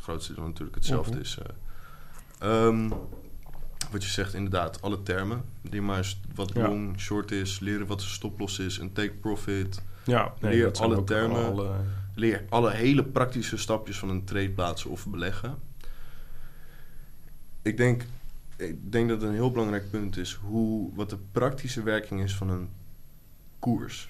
[0.00, 1.20] grootste deel natuurlijk hetzelfde Mhm.
[1.20, 1.38] is.
[1.38, 2.66] eh.
[2.66, 2.88] Ehm,
[3.90, 5.44] wat je zegt, inderdaad, alle termen.
[5.62, 6.68] Die maar eens wat Ja.
[6.68, 9.82] long, short is, leren wat de stoploss is, een take profit.
[10.04, 11.44] Ja, Leer dat zijn alle termen.
[11.44, 11.80] alle-
[12.14, 15.58] Leer alle hele praktische stapjes van een trade plaatsen of beleggen.
[17.62, 18.04] Ik denk,
[18.56, 22.50] ik denk dat een heel belangrijk punt is hoe, wat de praktische werking is van
[22.50, 22.68] een
[23.58, 24.08] koers.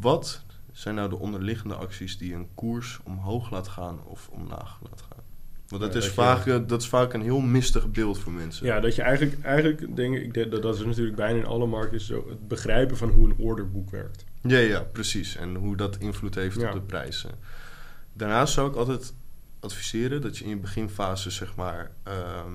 [0.00, 5.02] Wat zijn nou de onderliggende acties die een koers omhoog laat gaan of omlaag laat
[5.02, 5.24] gaan?
[5.68, 8.32] Want dat, Ja, is, dat vaak, eh, dat is vaak een heel mistig beeld voor
[8.32, 8.66] mensen.
[8.66, 12.00] Ja, dat je eigenlijk, eigenlijk denk ik, dat, dat is natuurlijk bijna in alle markten
[12.00, 14.24] zo, het begrijpen van hoe een orderboek werkt.
[14.42, 15.36] Ja, ja, precies.
[15.36, 16.68] En hoe dat invloed heeft Ja.
[16.68, 17.30] op de prijzen.
[18.12, 19.14] Daarnaast zou ik altijd
[19.60, 22.52] adviseren dat je in je beginfase, zeg maar, ehm,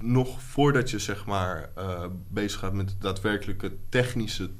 [0.00, 4.50] nog voordat je zeg maar eh, bezig gaat met de daadwerkelijke technische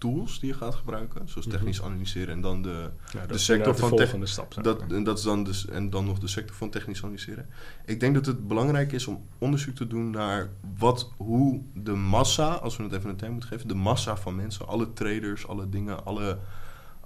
[0.00, 1.56] tools die je gaat gebruiken, zoals Mhm.
[1.56, 4.52] technisch analyseren en dan de, Ja, de sector van de tech- volgende stap.
[4.52, 7.46] zeg dat, en dat is dan dus en dan nog de sector van technisch analyseren.
[7.84, 12.48] Ik denk dat het belangrijk is om onderzoek te doen naar wat, hoe de massa,
[12.54, 15.68] als we het even een term moeten geven, de massa van mensen, alle traders, alle
[15.68, 16.38] dingen, alle,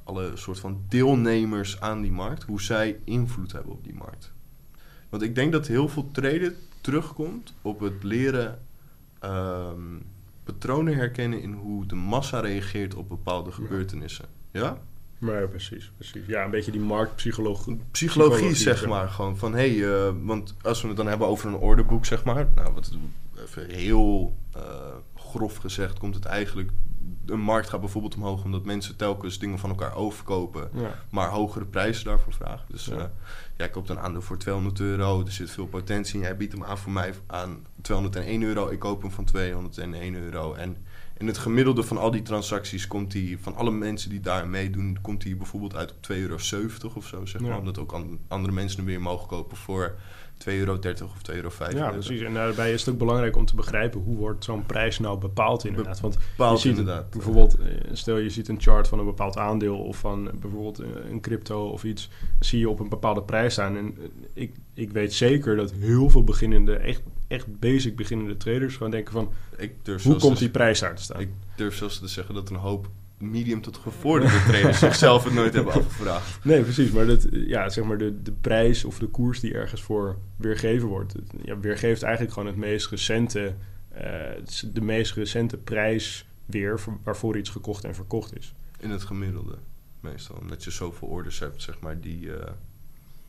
[0.04, 4.32] alle soort van deelnemers aan die markt, hoe zij invloed hebben op die markt.
[5.08, 8.58] Want ik denk dat heel veel traden terugkomt op het leren
[9.18, 9.96] ehm,
[10.44, 14.24] patronen herkennen in hoe de massa reageert op bepaalde gebeurtenissen.
[14.50, 14.78] Ja?
[15.18, 16.26] Maar ja, precies, precies.
[16.26, 17.80] Ja, een beetje die marktpsychologie.
[17.90, 18.88] psychologie, Psychologie, zeg zeg.
[18.88, 19.08] maar.
[19.08, 22.24] Gewoon van, hé, hey, eh, want als we het dan hebben over een orderboek, zeg
[22.24, 22.48] maar.
[22.54, 22.92] Nou, wat,
[23.44, 24.62] even heel eh,
[25.16, 26.70] grof gezegd, komt het eigenlijk...
[27.26, 30.70] Een markt gaat bijvoorbeeld omhoog omdat mensen telkens dingen van elkaar overkopen.
[30.74, 32.66] Ja, Maar hogere prijzen daarvoor vragen.
[32.68, 32.96] Dus Ja.
[32.96, 33.12] ja.
[33.56, 36.20] jij koopt een aandeel voor 200 euro, er zit veel potentie in.
[36.20, 38.68] Jij biedt hem aan voor mij aan 201 euro.
[38.70, 40.54] Ik koop hem van 201 euro.
[40.54, 40.76] En
[41.18, 44.98] in het gemiddelde van al die transacties komt hij, van alle mensen die daar meedoen,
[45.00, 46.34] komt hij bijvoorbeeld uit op 2,70 euro
[46.94, 47.26] of zo.
[47.26, 47.50] Zeg maar.
[47.50, 47.58] Ja.
[47.58, 49.94] Omdat ook an- andere mensen hem weer mogen kopen voor
[50.38, 51.50] 2,30 euro of 2,35 euro.
[51.70, 52.20] ja, precies.
[52.20, 55.64] En daarbij is het ook belangrijk om te begrijpen hoe wordt zo'n prijs nou bepaald
[55.64, 56.00] inderdaad.
[56.00, 57.10] Want Bepaald je ziet inderdaad.
[57.10, 60.88] bijvoorbeeld, eh, stel je ziet een chart van een bepaald aandeel of van bijvoorbeeld eh,
[61.10, 63.76] een crypto of iets, zie je op een bepaalde prijs staan.
[63.76, 68.76] En eh, ik, ik weet zeker dat heel veel beginnende, echt, echt basic beginnende traders
[68.76, 71.20] gewoon denken van, Ik durf hoe komt die prijs daar te staan?
[71.20, 72.88] Ik durf zelfs te zeggen dat een hoop
[73.30, 76.44] medium tot gevorderde traders zichzelf het nooit hebben afgevraagd.
[76.44, 76.90] Nee, precies.
[76.90, 80.88] Maar, dat, ja, zeg maar de, de prijs of de koers die ergens voor weergegeven
[80.88, 83.54] wordt, ja, weergeeft eigenlijk gewoon het meest recente,
[83.88, 84.02] eh,
[84.72, 88.54] de meest recente prijs weer voor- waarvoor iets gekocht en verkocht is.
[88.80, 89.58] In het gemiddelde,
[90.00, 90.36] meestal.
[90.40, 92.36] Omdat je zoveel orders hebt, zeg maar, die...
[92.36, 92.50] eh,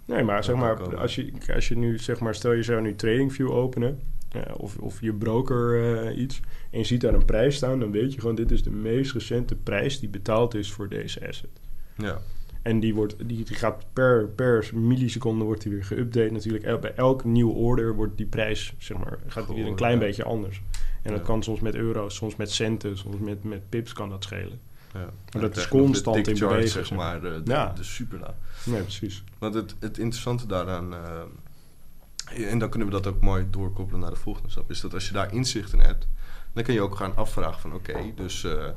[0.05, 0.97] Nee, maar zeg maar, komen.
[0.97, 3.99] als je, als je nu, zeg maar, stel je zou nu TradingView openen,
[4.31, 6.39] eh, of, of je broker eh, iets,
[6.71, 9.11] en je ziet daar een prijs staan, dan weet je gewoon, dit is de meest
[9.11, 11.49] recente prijs die betaald is voor deze asset.
[11.97, 12.21] ja,
[12.61, 16.81] En die, wordt, die, die gaat per, per milliseconde wordt die weer geüpdate natuurlijk.
[16.81, 20.05] Bij elke nieuwe order wordt die prijs, zeg maar, gaat die weer een klein ja.
[20.05, 20.61] beetje anders.
[21.01, 24.23] En dat kan soms met euro's, soms met centen, soms met, met pips kan dat
[24.23, 24.59] schelen.
[24.99, 25.09] Ja.
[25.29, 27.73] dat Dan is de constant in beweging, zeg maar, de, de, Ja.
[27.75, 28.35] de superla.
[28.65, 29.23] Nee, precies.
[29.37, 30.93] Want het, het interessante daaraan...
[30.93, 34.69] eh, en dan kunnen we dat ook mooi doorkoppelen naar de volgende stap...
[34.71, 36.07] is dat als je daar inzicht in hebt...
[36.53, 37.73] dan kun je ook gaan afvragen van...
[37.73, 38.43] oké, dus...
[38.43, 38.67] eh,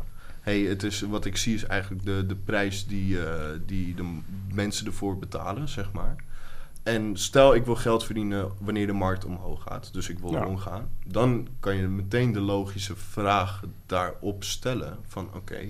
[0.40, 4.18] hey, het is, wat ik zie is eigenlijk de, de prijs die, eh, die de
[4.52, 6.16] mensen ervoor betalen, zeg maar.
[6.82, 10.46] En stel ik wil geld verdienen wanneer de markt omhoog gaat, dus ik wil Ja.
[10.46, 15.68] omgaan, dan kan je meteen de logische vraag daarop stellen van oké,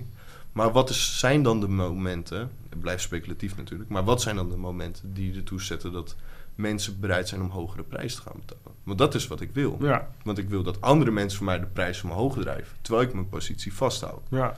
[0.58, 4.48] maar wat is, zijn dan de momenten, het blijft speculatief natuurlijk, maar wat zijn dan
[4.48, 6.16] de momenten die ertoe zetten dat
[6.54, 8.76] mensen bereid zijn om hogere prijs te gaan betalen?
[8.82, 9.76] Want dat is wat ik wil.
[9.80, 13.14] Ja, Want ik wil dat andere mensen voor mij de prijs omhoog drijven, terwijl ik
[13.14, 14.22] mijn positie vasthoud.
[14.30, 14.56] ja.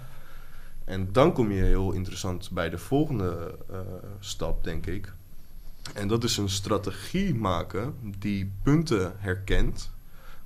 [0.84, 3.78] En dan kom je heel interessant bij de volgende eh,
[4.20, 5.12] stap, denk ik.
[5.94, 9.90] En dat is een strategie maken die punten herkent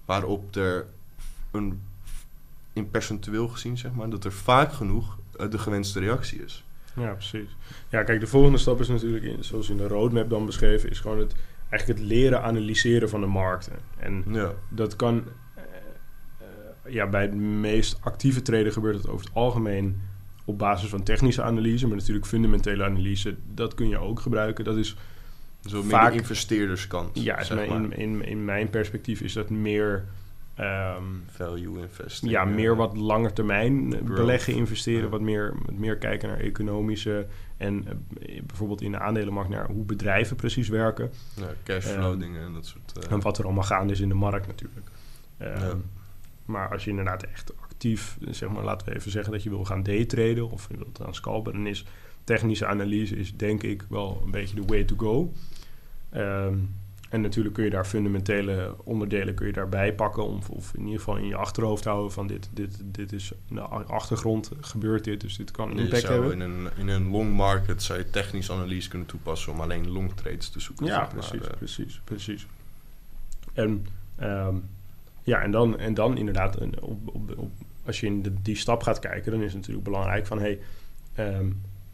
[0.05, 0.87] waarop er
[1.51, 1.83] een,
[2.73, 5.19] in percentueel gezien, zeg maar, dat er vaak genoeg
[5.51, 6.65] de gewenste reactie is.
[6.97, 7.57] Ja, precies.
[7.89, 11.01] Ja, kijk, de volgende stap is natuurlijk, in, zoals in de roadmap dan beschreven, is
[11.01, 11.35] gewoon het,
[11.71, 13.73] eigenlijk het leren analyseren van de markten.
[13.99, 15.63] En Ja, dat kan, eh,
[16.39, 20.01] eh, ja, bij de meest actieve trader gebeurt het over het algemeen
[20.45, 24.65] op basis van technische analyse, maar natuurlijk fundamentele analyse, dat kun je ook gebruiken.
[24.65, 24.97] Dat is,
[25.65, 27.23] zo meer Vaak- de investeerderskant.
[27.23, 27.77] ja, zeg maar.
[27.77, 30.05] in, in, in mijn perspectief is dat meer,
[30.55, 32.31] ehm, Value investing.
[32.33, 34.15] ja, eh, meer wat langer termijn eh, Growth.
[34.15, 35.09] beleggen, investeren, Ja.
[35.09, 37.85] wat meer, meer kijken naar economische en
[38.21, 41.11] eh, bijvoorbeeld in de aandelenmarkt naar hoe bedrijven precies werken.
[41.37, 42.93] ja, cashflow Ehm, dingen en dat soort...
[43.07, 44.87] eh, En wat er allemaal gaande is in de markt natuurlijk.
[45.39, 45.75] Ehm, Ja.
[46.45, 49.65] Maar als je inderdaad echt actief, zeg maar, laten we even zeggen dat je wil
[49.65, 51.85] gaan daytraden of je wilt aan scalpen, dan is
[52.25, 55.33] technische analyse is denk ik wel een beetje de way to go.
[57.15, 60.25] En natuurlijk kun je daar fundamentele onderdelen kun je daarbij pakken.
[60.27, 63.55] Om, of in ieder geval in je achterhoofd houden van dit, dit, dit is in
[63.55, 66.41] de achtergrond gebeurt dit, dus dit kan Je impact zou hebben.
[66.43, 70.13] in een, in een long market zou je technische analyse kunnen toepassen om alleen long
[70.15, 70.87] trades te zoeken.
[70.87, 71.09] Ja, maar.
[71.09, 72.47] precies, Eh, precies, precies.
[73.53, 74.57] En, ehm,
[75.23, 77.51] ja, en, dan, en dan inderdaad, op, op, op,
[77.85, 80.39] als je in de, die stap gaat kijken, dan is het natuurlijk belangrijk van...
[80.39, 80.59] Hey,
[81.15, 81.51] ehm,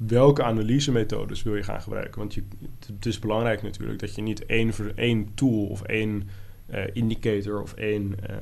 [0.06, 2.18] welke analysemethodes wil je gaan gebruiken?
[2.18, 2.42] Want je,
[2.86, 6.28] het, is belangrijk natuurlijk dat je niet één, voor één tool of één
[6.66, 8.36] eh, indicator of één eh,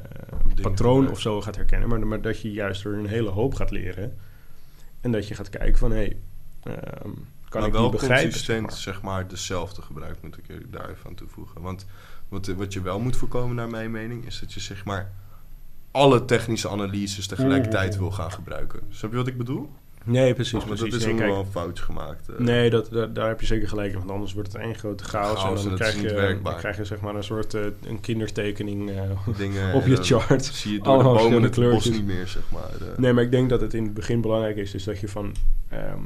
[0.62, 3.70] patroon of zo gaat herkennen, maar, maar dat je juist er een hele hoop gaat
[3.70, 4.16] leren.
[5.00, 6.16] En dat je gaat kijken van, hé, hey,
[6.62, 7.10] ehm,
[7.48, 8.24] kan ik wel die begrijpen?
[8.24, 9.28] consistent, zeg maar?
[9.28, 11.60] dezelfde gebruikt, moet ik er daar even aan toevoegen.
[11.60, 11.86] Want
[12.28, 15.12] wat, wat je wel moet voorkomen, naar mijn mening, is dat je zeg maar
[15.90, 18.80] alle technische analyses tegelijkertijd wil gaan gebruiken.
[18.88, 19.70] Snap je wat ik bedoel?
[20.04, 20.90] Nee, precies, precies.
[20.90, 22.28] dat is Nee, kijk, wel een foutje gemaakt.
[22.28, 22.38] eh.
[22.38, 23.98] Nee, dat, dat- daar heb je zeker gelijk in.
[23.98, 25.40] Want anders wordt het één grote chaos.
[25.40, 28.90] Chaos, en dan krijg, je, dan krijg je zeg maar een soort eh, een kindertekening
[28.90, 30.44] eh, Dingen, op je chart.
[30.44, 32.62] Zie je door Allemaal de bomen het bos niet meer, zeg maar.
[32.92, 32.98] eh.
[32.98, 35.34] Nee, maar ik denk dat het in het begin belangrijk is, is dat je van...
[35.68, 35.98] ehm,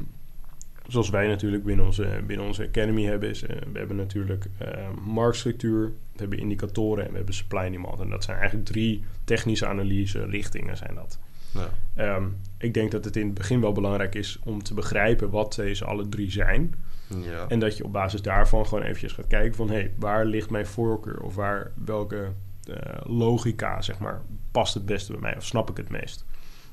[0.87, 3.29] zoals wij natuurlijk binnen onze, binnen onze academy hebben...
[3.29, 7.71] Is, eh, we hebben natuurlijk ehm, marktstructuur, we hebben indicatoren en we hebben supply and
[7.71, 7.99] demand.
[7.99, 11.19] En dat zijn eigenlijk drie technische analyse richtingen zijn dat.
[11.53, 11.69] Ja.
[11.95, 12.23] Ehm,
[12.57, 15.85] ik denk dat het in het begin wel belangrijk is om te begrijpen wat deze
[15.85, 16.75] alle drie zijn...
[17.21, 17.45] Ja.
[17.47, 19.67] En dat je op basis daarvan gewoon eventjes gaat kijken van...
[19.69, 21.21] hé, hey, waar ligt mijn voorkeur?
[21.21, 22.27] Of waar, welke
[22.69, 25.35] eh, logica, zeg maar, past het beste bij mij?
[25.37, 26.25] Of snap ik het meest?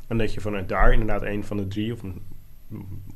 [0.06, 1.92] En dat je vanuit daar inderdaad een van de drie...
[1.92, 2.22] of, een-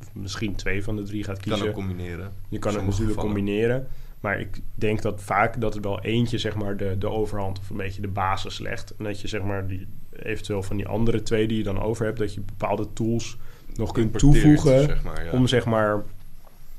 [0.00, 1.68] of misschien twee van de drie gaat kan kiezen.
[1.68, 2.32] ook combineren.
[2.48, 3.34] je kan het natuurlijk gevallen.
[3.34, 3.86] combineren.
[4.24, 7.58] Maar ik denk dat vaak dat er wel eentje, zeg maar, de, de overhand...
[7.58, 8.94] of een beetje de basis legt.
[8.98, 12.04] En dat je, zeg maar, die, eventueel van die andere twee die je dan over
[12.04, 12.18] hebt...
[12.18, 13.36] dat je bepaalde tools
[13.74, 14.82] nog kunt toevoegen...
[14.82, 15.30] Zeg maar, ja.
[15.30, 16.02] om, zeg maar,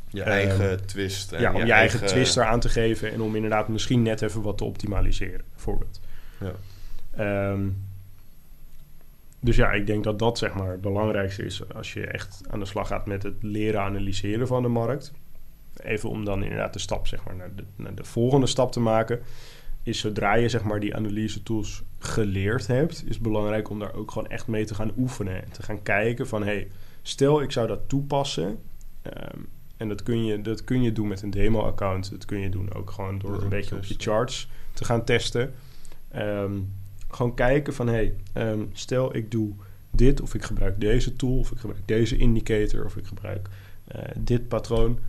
[0.10, 1.32] je ehm, eigen twist.
[1.32, 4.42] En ja, om je, eigen, twist eraan te geven en om inderdaad misschien net even
[4.42, 6.02] wat te optimaliseren, bijvoorbeeld.
[6.40, 6.54] Ja.
[7.16, 7.68] Ehm,
[9.40, 12.60] dus ja, ik denk dat dat zeg maar het belangrijkste is als je echt aan
[12.60, 15.14] de slag gaat met het leren analyseren van de markt.
[15.84, 18.80] Even om dan inderdaad de stap zeg maar naar de, naar de volgende stap te
[18.80, 19.22] maken,
[19.84, 23.94] is zodra je zeg maar die analyse tools geleerd hebt, is het belangrijk om daar
[23.94, 26.68] ook gewoon echt mee te gaan oefenen en te gaan kijken van hey,
[27.02, 28.60] stel ik zou dat toepassen.
[29.02, 29.40] ehm,
[29.78, 32.12] en dat kun, je, dat kun je doen met een demo-account.
[32.12, 35.54] Dat kun je doen ook gewoon door een beetje op je charts te gaan testen.
[36.12, 36.54] Ehm,
[37.10, 39.54] gewoon kijken van, hey, ehm, stel ik doe
[39.92, 40.22] dit...
[40.22, 42.86] of ik gebruik deze tool, of ik gebruik deze indicator...
[42.86, 43.50] of ik gebruik
[43.88, 45.00] eh, dit patroon.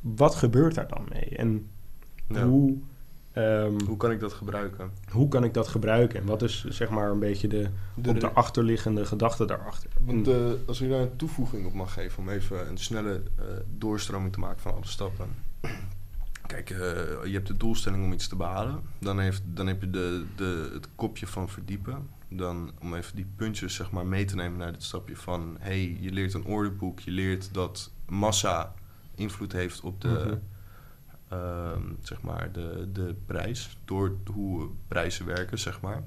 [0.00, 1.36] Wat gebeurt daar dan mee?
[1.36, 1.66] En
[2.26, 2.44] Ja.
[2.44, 2.76] hoe,
[3.32, 4.90] ehm, Hoe kan ik dat gebruiken?
[5.10, 6.20] hoe kan ik dat gebruiken?
[6.20, 7.68] En wat is zeg maar een beetje de,
[8.06, 9.90] op de achterliggende gedachte daarachter?
[10.00, 10.36] Want eh,
[10.66, 13.44] als ik daar een toevoeging op mag geven om even een snelle eh,
[13.78, 15.26] doorstroming te maken van alle stappen.
[16.46, 16.78] Kijk, eh,
[17.24, 18.80] je hebt de doelstelling om iets te behalen.
[18.98, 22.08] Dan, heeft, dan heb je de, de, het kopje van verdiepen.
[22.28, 25.56] Dan om even die puntjes zeg maar, mee te nemen naar dit stapje van...
[25.60, 28.74] hey, je leert een orderboek, je leert dat massa
[29.20, 30.34] invloed heeft op de, Mhm.
[31.28, 33.78] ehm, zeg maar de, de prijs.
[33.84, 36.02] Door hoe prijzen werken, zeg maar.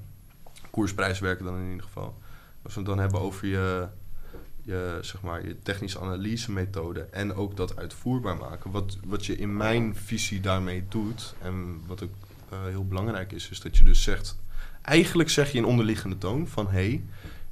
[0.70, 2.18] Koersprijzen werken dan in ieder geval.
[2.62, 3.88] Als we het dan hebben over je,
[4.62, 8.70] je, zeg maar, je technische analyse methode en ook dat uitvoerbaar maken.
[8.70, 12.14] Wat, wat je in mijn visie daarmee doet en wat ook
[12.48, 14.42] eh, heel belangrijk is, is dat je dus zegt...
[14.82, 16.66] Eigenlijk zeg je in onderliggende toon van...
[16.66, 17.04] hé, hey,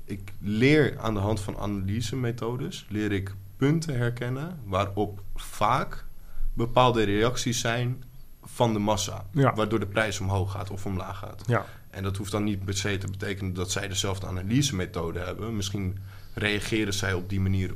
[0.05, 2.87] ik leer aan de hand van analysemethodes...
[2.89, 6.05] leer ik punten herkennen waarop vaak
[6.53, 8.05] bepaalde reacties zijn
[8.43, 9.27] van de massa.
[9.33, 9.55] Ja.
[9.55, 11.43] Waardoor de prijs omhoog gaat of omlaag gaat.
[11.47, 15.57] Ja, En dat hoeft dan niet per se te betekenen dat zij dezelfde analysemethode hebben.
[15.57, 15.99] Misschien
[16.35, 17.75] reageren zij op die manier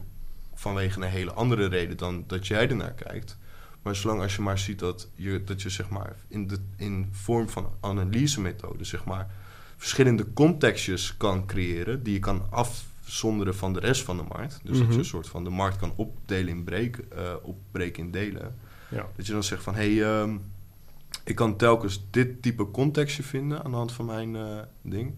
[0.54, 3.38] vanwege een hele andere reden dan dat jij ernaar kijkt.
[3.82, 7.08] Maar zolang als je maar ziet dat je, dat je zeg maar in, de, in
[7.12, 9.30] vorm van analysemethode zeg maar
[9.76, 12.46] verschillende contextjes kan creëren die je kan
[13.06, 14.60] afzonderen van de rest van de markt.
[14.62, 14.92] Dus dat Mhm.
[14.92, 18.54] je een soort van de markt kan opdelen in breek, eh, opbreken in delen.
[18.88, 19.06] ja.
[19.16, 20.36] Dat je dan zegt van, hé, hey, ehm,
[21.24, 25.14] ik kan telkens dit type contextje vinden aan de hand van mijn eh, ding.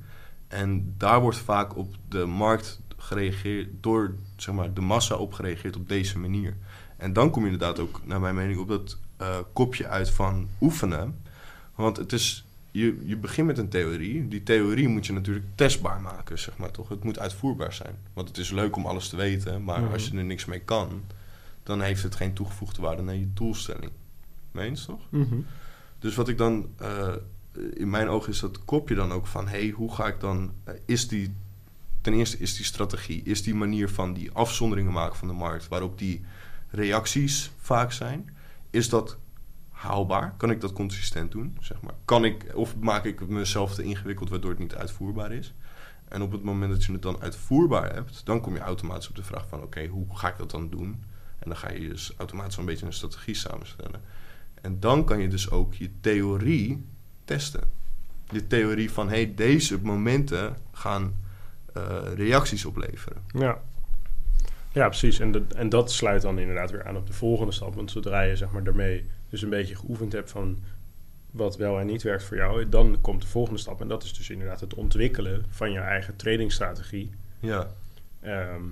[0.49, 5.77] En daar wordt vaak op de markt gereageerd, door zeg maar, de massa op gereageerd
[5.77, 6.57] op deze manier.
[6.97, 10.49] En dan kom je inderdaad ook, naar mijn mening, op dat eh, kopje uit van
[10.61, 11.19] oefenen.
[11.75, 12.47] Want het is,
[12.79, 14.29] je, je begint met een theorie.
[14.29, 16.89] Die theorie moet je natuurlijk testbaar maken, zeg maar toch?
[16.89, 17.95] Het moet uitvoerbaar zijn.
[18.13, 19.93] Want het is leuk om alles te weten, maar Mhm.
[19.93, 21.03] als je er niks mee kan,
[21.63, 23.91] dan heeft het geen toegevoegde waarde naar je doelstelling.
[24.51, 25.01] Meens toch?
[25.11, 25.37] Mhm.
[25.99, 27.13] Dus wat ik dan, eh,
[27.75, 30.53] in mijn ogen is dat kopje dan ook van, hé, hey, hoe ga ik dan,
[30.65, 31.35] eh, is die
[32.01, 35.69] ten eerste is die strategie, is die manier van die afzonderingen maken van de markt,
[35.69, 36.21] waarop die
[36.71, 38.31] reacties vaak zijn,
[38.71, 39.17] is dat
[39.79, 40.35] haalbaar?
[40.37, 41.57] Kan ik dat consistent doen?
[41.61, 41.95] Zeg maar?
[42.05, 45.55] kan ik, of maak ik mezelf te ingewikkeld waardoor het niet uitvoerbaar is?
[46.09, 49.17] En op het moment dat je het dan uitvoerbaar hebt, dan kom je automatisch op
[49.17, 51.03] de vraag van oké, hoe ga ik dat dan doen?
[51.39, 54.01] En dan ga je dus automatisch een beetje een strategie samenstellen.
[54.63, 56.85] En dan kan je dus ook je theorie
[57.25, 57.63] testen.
[58.31, 61.17] Je theorie van hey, deze momenten gaan
[61.77, 63.23] uh, reacties opleveren.
[63.33, 63.61] Ja.
[64.73, 65.19] Ja, precies.
[65.19, 67.75] En, en dat sluit dan inderdaad weer aan op de volgende stap.
[67.75, 70.59] Want zodra je zeg maar daarmee dus een beetje geoefend hebt van
[71.31, 73.81] wat wel en niet werkt voor jou, dan komt de volgende stap.
[73.81, 77.11] En dat is dus inderdaad het ontwikkelen van je eigen tradingstrategie.
[77.41, 77.67] Ja.
[78.21, 78.63] Ehm,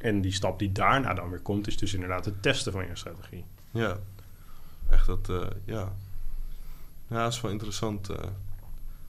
[0.00, 2.96] en die stap die daarna dan weer komt, is dus inderdaad het testen van je
[2.96, 3.44] strategie.
[3.70, 3.98] Ja,
[4.90, 5.92] echt dat, uh, ja.
[7.06, 8.10] Ja, dat is wel interessant.
[8.10, 8.16] Uh.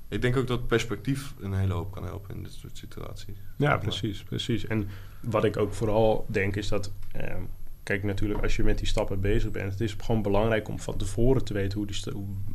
[0.08, 3.38] Ik denk ook dat perspectief een hele hoop kan helpen in dit soort situaties.
[3.58, 4.66] Ja, precies, precies.
[4.66, 4.90] En
[5.22, 6.92] wat ik ook vooral denk is dat...
[7.16, 7.50] Um,
[7.84, 9.72] kijk, natuurlijk, als je met die stappen bezig bent...
[9.72, 12.02] het is gewoon belangrijk om van tevoren te weten hoe die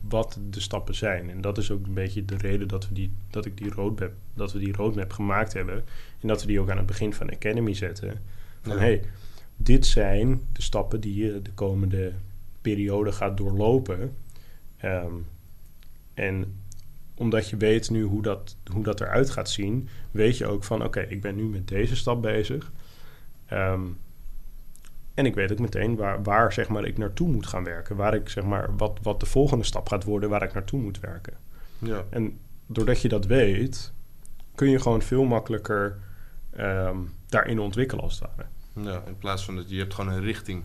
[0.09, 1.31] wat de stappen zijn.
[1.31, 4.13] En dat is ook een beetje de reden dat, we die, dat, ik die roadmap,
[4.35, 5.85] dat we die roadmap gemaakt hebben...
[6.21, 8.23] en dat we die ook aan het begin van Academy zetten.
[8.63, 8.79] Van, ja.
[8.79, 9.03] hey,
[9.57, 12.13] dit zijn de stappen die je de komende
[12.61, 14.17] periode gaat doorlopen...
[14.85, 15.27] Um,
[16.15, 16.55] en
[17.15, 20.85] omdat je weet nu hoe dat, hoe dat eruit gaat zien, weet je ook van
[20.85, 22.73] oké, ik ben nu met deze stap bezig.
[23.53, 23.99] Um,
[25.17, 27.97] en ik weet ook meteen waar, waar zeg maar, ik naartoe moet gaan werken.
[27.97, 31.01] Waar ik, zeg maar, wat, wat de volgende stap gaat worden waar ik naartoe moet
[31.01, 31.33] werken.
[31.79, 32.05] Ja.
[32.11, 33.93] En doordat je dat weet,
[34.55, 35.99] kun je gewoon veel makkelijker
[36.59, 38.49] um, daarin ontwikkelen als het ware.
[38.91, 40.63] Ja, in plaats van dat je hebt gewoon een richting.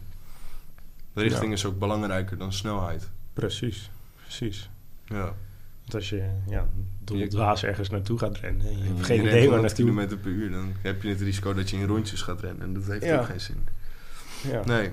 [1.14, 1.54] De richting ja.
[1.54, 3.10] is ook belangrijker dan snelheid.
[3.34, 3.90] Precies,
[4.22, 4.70] precies.
[5.06, 5.36] Ja.
[5.82, 6.68] Want als je ja,
[7.28, 9.92] dwaas ergens naartoe gaat rennen en je hebt je geen idee waar naartoe...
[9.92, 12.62] km per uur, dan heb je het risico dat je in rondjes gaat rennen.
[12.62, 13.20] En dat heeft Ja.
[13.20, 13.64] ook geen zin.
[14.43, 14.65] Ja.
[14.65, 14.89] Nee.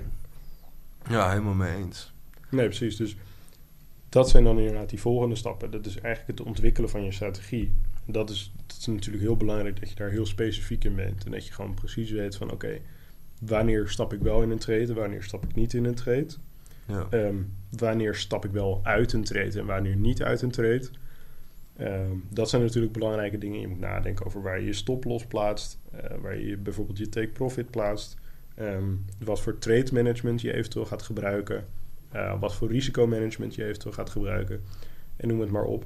[1.09, 2.13] Ja, helemaal mee eens.
[2.49, 2.95] Nee, precies.
[2.95, 3.15] Dus
[4.09, 5.71] dat zijn dan inderdaad die volgende stappen.
[5.71, 7.73] Dat is eigenlijk het ontwikkelen van je strategie.
[8.05, 11.25] Dat is, dat is natuurlijk heel belangrijk dat je daar heel specifiek in bent.
[11.25, 12.79] En dat je gewoon precies weet van oké,
[13.39, 16.27] wanneer stap ik wel in een trade, wanneer stap ik niet in een trade.
[16.85, 17.07] Ja.
[17.09, 17.35] Ehm,
[17.77, 20.89] wanneer stap ik wel uit een trade en wanneer niet uit een trade.
[21.77, 23.59] Ehm, dat zijn natuurlijk belangrijke dingen.
[23.59, 25.77] Je moet nadenken over waar je je stop-loss plaatst.
[25.91, 28.17] eh, waar je bijvoorbeeld je take-profit plaatst.
[28.59, 28.83] Ehm,
[29.19, 31.65] wat voor trade management je eventueel gaat gebruiken.
[32.11, 34.63] eh, wat voor risicomanagement je eventueel gaat gebruiken.
[35.17, 35.85] En noem het maar op.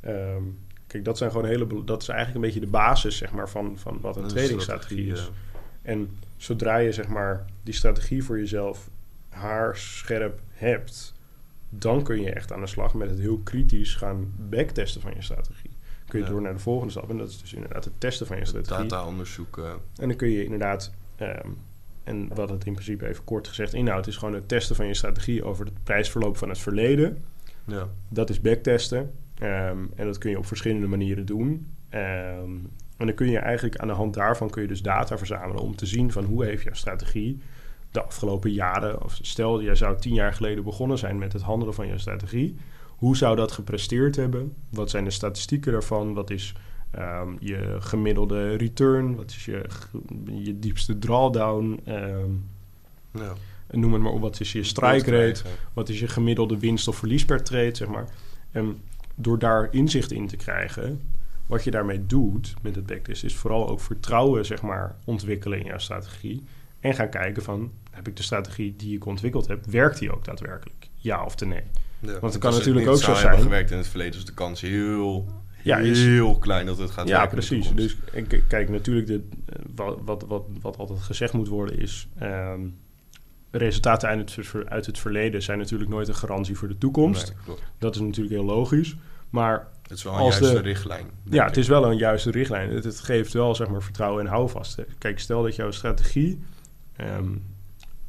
[0.00, 0.42] Ehm,
[0.86, 1.84] kijk, dat zijn gewoon hele...
[1.84, 5.12] Dat is eigenlijk een beetje de basis zeg maar, van, van wat een Een tradingstrategie
[5.12, 5.30] is.
[5.82, 8.90] En zodra je zeg maar die strategie voor jezelf
[9.28, 11.14] haarscherp hebt,
[11.68, 15.22] dan kun je echt aan de slag met het heel kritisch gaan backtesten van je
[15.22, 15.70] strategie.
[16.06, 16.30] Kun je Ja.
[16.30, 18.88] door naar de volgende stap en dat is dus inderdaad het testen van je strategie.
[18.88, 19.58] Data-onderzoek.
[19.58, 19.64] eh,
[19.96, 21.48] En dan kun je inderdaad, ehm,
[22.04, 24.94] en wat het in principe even kort gezegd inhoudt, is gewoon het testen van je
[24.94, 27.24] strategie over het prijsverloop van het verleden.
[27.64, 27.88] ja.
[28.08, 29.12] Dat is backtesten.
[29.38, 31.74] Ehm, en dat kun je op verschillende manieren doen.
[31.88, 32.52] Ehm,
[32.96, 35.76] en dan kun je eigenlijk aan de hand daarvan kun je dus data verzamelen om
[35.76, 37.42] te zien van hoe heeft jouw strategie
[37.94, 41.74] de afgelopen jaren, of stel jij zou tien jaar geleden begonnen zijn met het handelen
[41.74, 44.54] van je strategie, hoe zou dat gepresteerd hebben?
[44.70, 46.14] Wat zijn de statistieken daarvan?
[46.14, 46.54] Wat is
[46.96, 49.14] ehm, je gemiddelde return?
[49.16, 49.64] Wat is je,
[50.32, 51.80] je diepste drawdown?
[51.84, 52.30] Ehm,
[53.10, 53.32] ja.
[53.70, 55.42] noem het maar op, wat is je strike rate?
[55.72, 58.08] Wat is je gemiddelde winst of verlies per trade, zeg maar.
[58.50, 58.80] En
[59.14, 61.00] door daar inzicht in te krijgen,
[61.46, 65.64] wat je daarmee doet met het backtest, is vooral ook vertrouwen, zeg maar, ontwikkelen in
[65.64, 66.42] jouw strategie.
[66.80, 70.24] En gaan kijken van, heb ik de strategie die ik ontwikkeld heb, werkt die ook
[70.24, 70.88] daadwerkelijk?
[70.96, 71.62] Ja of nee?
[72.00, 75.26] Ja, het kan natuurlijk ook zo zijn- gewerkt in het verleden, is de kans heel,
[75.64, 77.70] Ja, is- heel klein dat het gaat Ja, precies.
[77.74, 77.96] Dus
[78.48, 79.28] kijk, natuurlijk, de,
[79.74, 82.08] wat, wat, wat, wat altijd gezegd moet worden is...
[82.18, 82.60] ehm,
[83.50, 87.34] resultaten uit het, uit het verleden zijn natuurlijk nooit een garantie voor de toekomst.
[87.46, 87.56] Nee.
[87.78, 88.96] Dat is natuurlijk heel logisch.
[89.30, 91.06] Maar Het is wel een Als juiste de- richtlijn.
[91.30, 92.70] ja, het is wel een juiste richtlijn.
[92.70, 94.78] Het, het geeft wel zeg maar, vertrouwen en houvast.
[94.98, 96.40] Kijk, stel dat jouw strategie
[96.96, 97.28] ehm,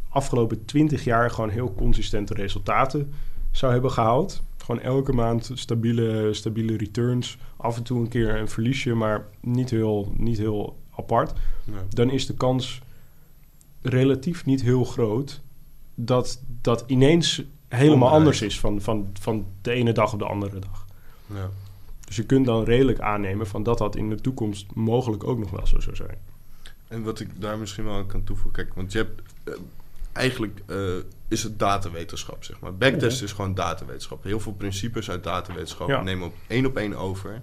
[0.10, 3.14] afgelopen 20 jaar gewoon heel consistente resultaten
[3.56, 4.44] zou hebben gehaald.
[4.58, 7.38] Gewoon elke maand stabiele, stabiele returns.
[7.58, 11.34] Af en toe een keer een verliesje, maar niet heel, niet heel apart.
[11.90, 12.82] Dan is de kans
[13.82, 15.42] relatief niet heel groot
[15.96, 20.60] dat dat ineens helemaal anders is van, van, van de ene dag op de andere
[20.60, 20.86] dag.
[21.28, 21.50] Ja.
[22.06, 25.50] Dus je kunt dan redelijk aannemen van dat dat in de toekomst mogelijk ook nog
[25.50, 26.18] wel zo zou zijn.
[26.88, 29.54] En wat ik daar misschien wel aan kan toevoegen, kijk, want je hebt eh,
[30.16, 30.78] eigenlijk eh,
[31.28, 32.76] is het datawetenschap, zeg maar.
[32.78, 34.24] Backtest is gewoon datawetenschap.
[34.24, 36.02] Heel veel principes uit datawetenschap Ja.
[36.02, 37.42] nemen op één op één over.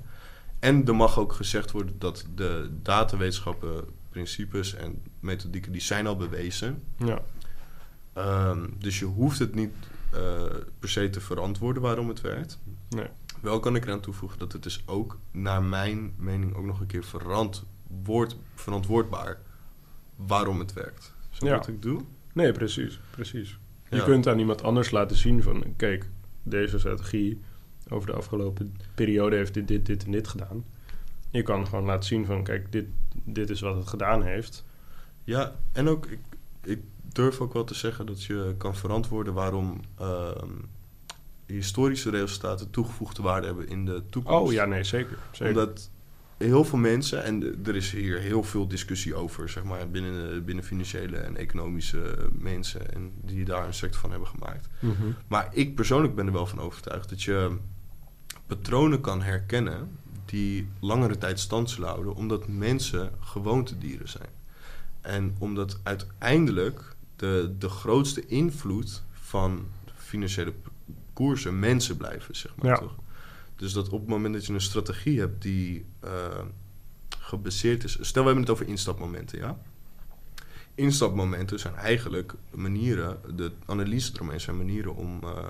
[0.59, 6.17] en er mag ook gezegd worden dat de datawetenschappen, principes en methodieken, die zijn al
[6.17, 6.83] bewezen.
[6.97, 7.23] Ja.
[8.13, 9.73] Ehm, dus je hoeft het niet
[10.13, 10.43] eh,
[10.79, 12.59] per se te verantwoorden waarom het werkt.
[12.89, 13.07] Nee.
[13.41, 16.87] Wel kan ik eraan toevoegen dat het is ook, naar mijn mening, ook nog een
[16.87, 19.39] keer verantwoord, verantwoordbaar
[20.17, 21.13] waarom het werkt.
[21.31, 21.57] Zo Ja.
[21.57, 22.01] wat ik doe?
[22.33, 23.01] Nee, precies.
[23.11, 23.59] precies.
[23.91, 25.65] Je kunt aan iemand anders laten zien van...
[25.77, 26.11] kijk,
[26.43, 27.41] deze strategie
[27.89, 30.65] over de afgelopen periode heeft dit, dit, dit en dit gedaan.
[31.31, 32.45] Je kan gewoon laten zien van...
[32.45, 32.87] kijk, dit,
[33.25, 34.65] dit is wat het gedaan heeft.
[35.25, 36.21] Ja, en ook, ik,
[36.65, 40.51] ik durf ook wel te zeggen dat je kan verantwoorden waarom ehm,
[41.47, 44.49] historische resultaten toegevoegde waarde hebben in de toekomst.
[44.49, 45.19] Oh ja, nee, zeker.
[45.31, 45.49] zeker.
[45.49, 45.91] Omdat
[46.43, 50.65] heel veel mensen, en er is hier heel veel discussie over, zeg maar, binnen, binnen
[50.65, 54.69] financiële en economische mensen en die daar een sector van hebben gemaakt.
[54.81, 55.11] Mhm.
[55.27, 57.57] Maar ik persoonlijk ben er wel van overtuigd dat je
[58.47, 59.89] patronen kan herkennen
[60.25, 64.29] die langere tijd stand zullen houden, omdat mensen gewoontedieren zijn.
[65.01, 70.53] En omdat uiteindelijk de, de grootste invloed van financiële
[71.13, 72.79] koersen mensen blijven, zeg maar Ja.
[72.79, 72.95] toch?
[73.57, 76.45] Dus dat op het moment dat je een strategie hebt die eh,
[77.19, 77.99] gebaseerd is.
[78.01, 79.59] Stel, we hebben het over instapmomenten, ja?
[80.75, 85.47] Instapmomenten zijn eigenlijk manieren, de analyse eromheen zijn manieren om eh,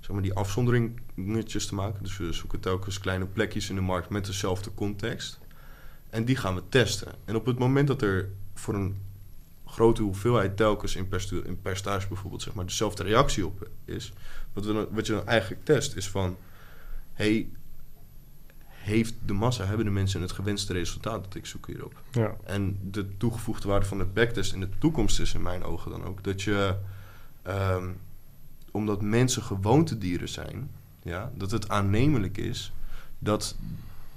[0.00, 2.02] zeg maar die afzonderingetjes te maken.
[2.02, 5.38] Dus we zoeken telkens kleine plekjes in de markt met dezelfde context.
[6.10, 7.12] En die gaan we testen.
[7.24, 8.96] En op het moment dat er voor een
[9.66, 11.08] grote hoeveelheid telkens in,
[11.62, 14.12] percentage bijvoorbeeld zeg maar, dezelfde reactie op is,
[14.52, 16.36] wat, we wat je dan eigenlijk test is van,
[17.18, 17.48] hey,
[18.68, 22.02] heeft de massa, hebben de mensen het gewenste resultaat dat ik zoek hierop?
[22.12, 22.36] Ja.
[22.44, 26.04] En de toegevoegde waarde van de backtest in de toekomst is in mijn ogen dan
[26.04, 26.76] ook dat je,
[27.42, 27.88] ehm,
[28.70, 30.70] omdat mensen gewoontedieren zijn,
[31.02, 32.72] ja, dat het aannemelijk is
[33.18, 33.56] dat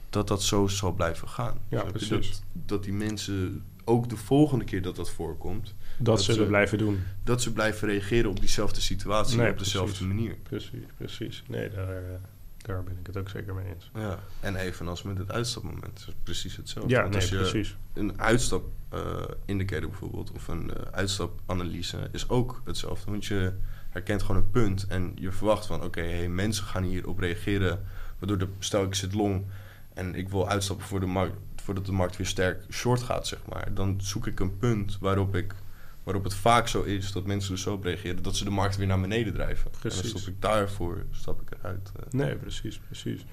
[0.10, 1.58] dat, dat zo zal blijven gaan.
[1.68, 2.10] Ja, precies.
[2.30, 6.78] Dat, dat die mensen ook de volgende keer dat dat voorkomt, Dat, Dat ze- blijven
[6.78, 7.00] doen.
[7.24, 10.36] dat ze blijven reageren op diezelfde situatie, Nee, op dezelfde manier.
[10.44, 11.44] Precies, precies.
[11.48, 12.16] Nee, daar, eh,
[12.62, 13.92] daar ben ik het ook zeker mee eens.
[13.94, 14.20] Ja.
[14.40, 16.94] En evenals met het uitstapmoment, is precies hetzelfde.
[16.94, 17.78] Ja, nee, als je precies.
[17.94, 23.12] een uitstap eh indicator bijvoorbeeld, of een eh, uitstapanalyse, is ook hetzelfde.
[23.12, 23.54] Want je
[23.90, 27.86] herkent gewoon een punt en je verwacht van, oké, hey, mensen gaan hierop reageren,
[28.20, 29.46] waardoor de, stel ik zit long
[29.94, 33.40] en ik wil uitstappen voor de markt, voordat de markt weer sterk short gaat, zeg
[33.50, 33.74] maar.
[33.74, 35.56] Dan zoek ik een punt waarop ik
[36.04, 38.78] waarop het vaak zo is dat mensen er zo op reageren dat ze de markt
[38.78, 39.72] weer naar beneden drijven.
[39.72, 40.12] En Precies.
[40.12, 41.92] dan stap ik daarvoor stap ik eruit.
[41.96, 42.06] eh.
[42.12, 43.26] Nee, precies, precies.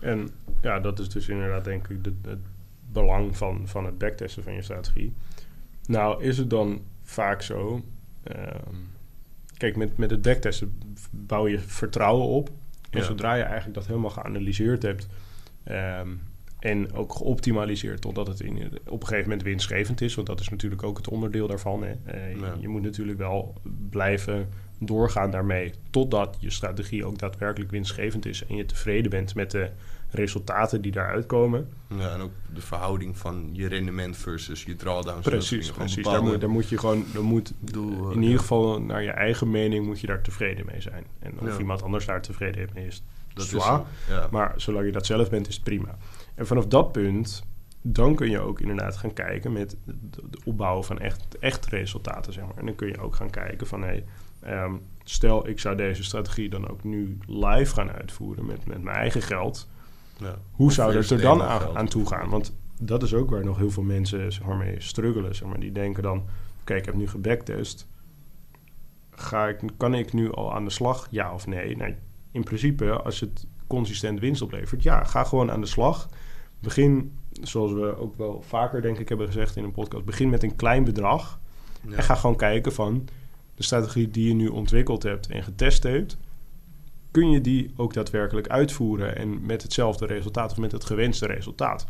[0.00, 0.28] En
[0.62, 2.38] ja, dat is dus inderdaad denk ik het
[2.92, 5.14] belang van, van het backtesten van je strategie.
[5.86, 7.82] Nou, is het dan vaak zo...
[8.22, 8.74] ehm,
[9.56, 10.78] kijk, met, met het backtesten
[11.10, 12.48] bouw je vertrouwen op.
[12.90, 13.04] En Ja.
[13.04, 15.08] zodra je eigenlijk dat helemaal geanalyseerd hebt...
[15.64, 16.08] ehm,
[16.58, 20.14] en ook geoptimaliseerd totdat het in, op een gegeven moment winstgevend is.
[20.14, 21.82] Want dat is natuurlijk ook het onderdeel daarvan.
[21.82, 21.92] Hè.
[22.04, 22.54] Eh, je- Ja.
[22.60, 23.54] Je moet natuurlijk wel
[23.90, 24.48] blijven
[24.78, 25.72] doorgaan daarmee.
[25.90, 28.46] Totdat je strategie ook daadwerkelijk winstgevend is.
[28.46, 29.70] En je tevreden bent met de
[30.10, 31.68] resultaten die daaruit komen.
[31.98, 36.04] Ja, en ook de verhouding van je rendement versus je soort Precies, precies.
[36.04, 37.04] Daar moet, daar moet je gewoon...
[37.12, 40.66] Daar moet, doel, eh, in ieder geval naar je eigen mening moet je daar tevreden
[40.66, 41.04] mee zijn.
[41.18, 41.58] En of Ja.
[41.58, 43.02] iemand anders daar tevreden mee is,
[43.34, 43.82] dat zwaar.
[44.08, 44.28] ja.
[44.30, 45.98] Maar zolang je dat zelf bent, is het prima.
[46.36, 47.44] En vanaf dat punt,
[47.82, 49.94] dan kun je ook inderdaad gaan kijken met de,
[50.30, 52.56] de opbouwen van echt, echt resultaten, zeg maar.
[52.56, 54.02] En dan kun je ook gaan kijken van, hé,
[54.40, 54.74] ehm,
[55.04, 59.22] stel ik zou deze strategie dan ook nu live gaan uitvoeren met, met mijn eigen
[59.22, 59.68] geld.
[60.18, 60.38] Ja.
[60.50, 62.28] Hoe zou het er dan aan, toe gaan?
[62.28, 65.34] Want dat is ook waar nog heel veel mensen zeg maar, mee struggelen.
[65.34, 65.60] Zeg maar.
[65.60, 66.24] Die denken dan,
[66.60, 67.88] oké, ik heb nu gebacktest.
[69.10, 71.76] Ga ik, kan ik nu al aan de slag, ja of nee?
[71.76, 71.96] nee?
[72.30, 76.08] In principe, als het consistent winst oplevert, ja, ga gewoon aan de slag.
[76.60, 80.42] Begin, zoals we ook wel vaker denk ik hebben gezegd in een podcast, begin met
[80.42, 81.40] een klein bedrag.
[81.88, 81.96] Ja.
[81.96, 83.08] En ga gewoon kijken van
[83.54, 86.16] de strategie die je nu ontwikkeld hebt en getest hebt.
[87.10, 91.86] Kun je die ook daadwerkelijk uitvoeren en met hetzelfde resultaat of met het gewenste resultaat?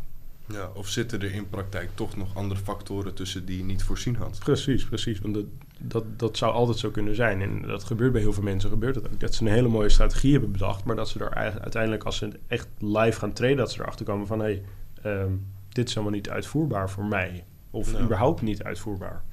[0.47, 4.15] Ja, of zitten er in praktijk toch nog andere factoren tussen die je niet voorzien
[4.15, 4.39] had?
[4.39, 5.19] Precies, precies.
[5.19, 5.45] Want dat,
[5.79, 7.41] dat, dat zou altijd zo kunnen zijn.
[7.41, 8.69] En dat gebeurt bij heel veel mensen.
[8.69, 9.19] Gebeurt dat ook.
[9.19, 10.83] Dat ze een hele mooie strategie hebben bedacht.
[10.83, 14.27] Maar dat ze er uiteindelijk, als ze echt live gaan traden, dat ze erachter komen
[14.27, 14.63] van hé, hey,
[15.01, 15.31] ehm,
[15.69, 17.45] dit is helemaal niet uitvoerbaar voor mij.
[17.71, 19.23] Of überhaupt niet uitvoerbaar.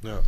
[0.00, 0.20] Ja.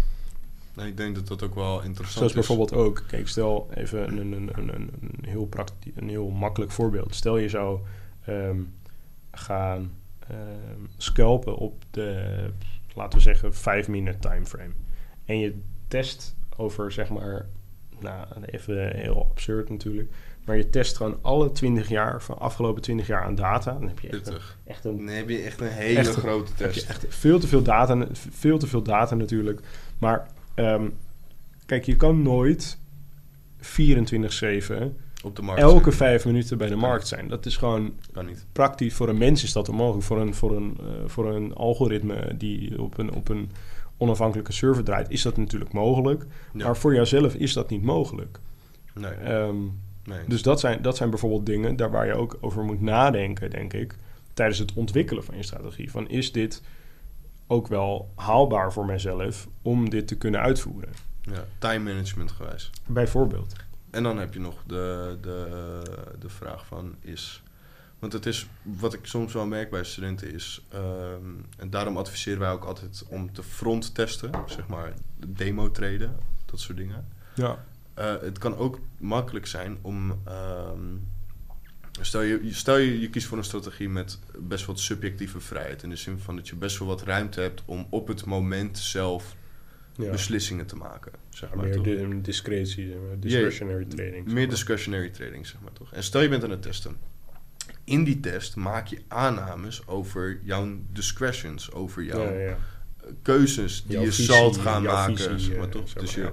[0.75, 2.39] Nee, ik denk dat dat ook wel interessant Zoals is.
[2.39, 6.71] bijvoorbeeld ook, kijk, stel even een, een, een, een, een, heel praktisch, een heel makkelijk
[6.71, 7.15] voorbeeld.
[7.15, 7.81] Stel je zou
[8.25, 8.57] ehm,
[9.31, 9.93] gaan
[10.29, 12.51] ehm, scalpen op de,
[12.95, 14.73] laten we zeggen, 5 minute timeframe.
[15.25, 17.47] En je test over zeg maar
[18.01, 20.11] nou, even heel absurd natuurlijk.
[20.45, 23.73] Maar je test gewoon alle 20 jaar, van afgelopen 20 jaar aan data.
[23.73, 26.53] Dan heb je echt een, echt een Dan heb je echt een hele Echt- grote
[26.57, 26.81] heb test.
[26.81, 29.61] je echt veel te veel data, veel te veel data natuurlijk.
[29.99, 30.89] Maar ehm,
[31.67, 32.79] kijk, je kan nooit
[33.61, 35.61] 24/7 Op de markt.
[35.63, 35.95] elke zijn.
[35.95, 37.29] vijf minuten bij de markt zijn.
[37.29, 38.47] Dat is gewoon Kan niet.
[38.53, 38.95] praktisch.
[38.95, 40.05] Voor een mens is dat onmogelijk.
[40.07, 43.51] Voor een, voor een, eh, voor een algoritme die op een, op een
[43.97, 46.27] onafhankelijke server draait, is dat natuurlijk mogelijk.
[46.53, 46.65] Ja.
[46.65, 48.39] Maar voor jouzelf is dat niet mogelijk.
[48.95, 49.57] Nee, Ehm,
[50.05, 50.19] nee.
[50.27, 53.73] dus dat zijn, dat zijn bijvoorbeeld dingen daar waar je ook over moet nadenken, denk
[53.73, 53.97] ik,
[54.35, 55.91] tijdens het ontwikkelen van je strategie.
[55.91, 56.63] Van is dit
[57.47, 60.91] ook wel haalbaar voor mijzelf om dit te kunnen uitvoeren?
[61.23, 62.71] ja, time management gewijs.
[62.87, 63.53] Bijvoorbeeld.
[63.91, 65.83] En dan heb je nog de, de,
[66.19, 67.43] de vraag van is...
[67.99, 70.65] Want het is, wat ik soms wel merk bij studenten is...
[70.69, 71.25] ehm,
[71.57, 74.31] en daarom adviseren wij ook altijd om te front testen.
[74.47, 74.93] Zeg maar,
[75.27, 77.09] demo treden, dat soort dingen.
[77.35, 77.65] Ja.
[77.95, 80.21] Eh, het kan ook makkelijk zijn om...
[80.25, 80.97] ehm,
[82.01, 85.83] stel je, stel je, je kiest voor een strategie met best wat subjectieve vrijheid.
[85.83, 88.79] In de zin van dat je best wel wat ruimte hebt om op het moment
[88.79, 89.37] zelf
[89.97, 90.11] ja.
[90.11, 91.13] beslissingen te maken.
[91.29, 91.85] Zeg maar, meer toch?
[91.85, 94.15] di- discretie, maar, discretionary trading.
[94.15, 94.49] zeg Meer maar.
[94.49, 95.93] discretionary trading, zeg maar toch.
[95.93, 96.97] En stel je bent aan het testen.
[97.85, 102.57] In die test maak je aannames over jouw discretions, over jouw Ja, ja.
[103.23, 105.89] keuzes die Jouw je visie, zult gaan maken, visie, zeg maar eh, toch.
[105.89, 106.33] zeg dus maar,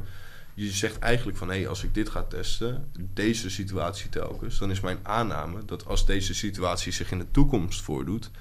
[0.54, 4.72] je, je zegt eigenlijk van, hé, als ik dit ga testen, deze situatie telkens, dan
[4.72, 8.32] is mijn aanname dat als deze situatie zich in de toekomst voordoet,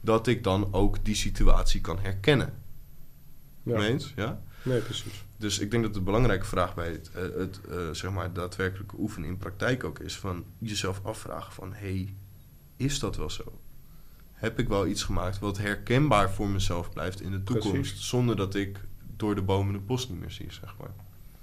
[0.00, 2.54] dat ik dan ook die situatie kan herkennen.
[3.62, 3.78] Ja.
[3.78, 4.12] Mee eens?
[4.16, 4.42] Ja?
[4.66, 5.24] Nee, precies.
[5.36, 8.94] Dus ik denk dat de belangrijke vraag bij het, eh, het eh, zeg maar daadwerkelijke
[8.98, 12.14] oefenen in praktijk ook is van jezelf afvragen van hey,
[12.76, 13.44] is dat wel zo?
[14.32, 18.08] Heb ik wel iets gemaakt wat herkenbaar voor mezelf blijft in de toekomst, Precies.
[18.08, 18.80] zonder dat ik
[19.16, 20.90] door de bomen het bos niet meer zie, zeg maar.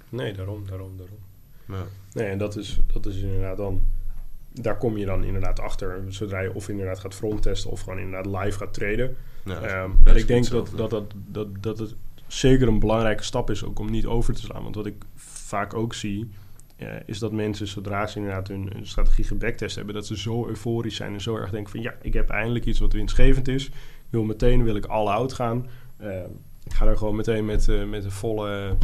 [0.08, 1.18] Nee, daarom, daarom, daarom.
[1.66, 1.86] Ja.
[2.12, 3.82] Nee, en dat is, dat is inderdaad dan...
[4.52, 6.02] Daar kom je dan inderdaad achter.
[6.08, 9.16] Zodra je of inderdaad gaat fronttesten of gewoon inderdaad live gaat traden.
[9.44, 11.94] Ja, Ehm, en ik denk dat, dat, dat, dat, dat het
[12.34, 14.62] zeker een belangrijke stap is ook om niet over te slaan.
[14.62, 16.30] Want wat ik vaak ook zie,
[16.76, 20.46] eh, is dat mensen zodra ze inderdaad hun, hun strategie gebacktest hebben, dat ze zo
[20.46, 23.66] euforisch zijn en zo erg denken van ja, ik heb eindelijk iets wat winstgevend is.
[23.66, 25.66] Ik wil meteen wil ik all out gaan.
[25.96, 26.22] Eh,
[26.64, 28.76] ik ga er gewoon meteen met, eh, met een volle,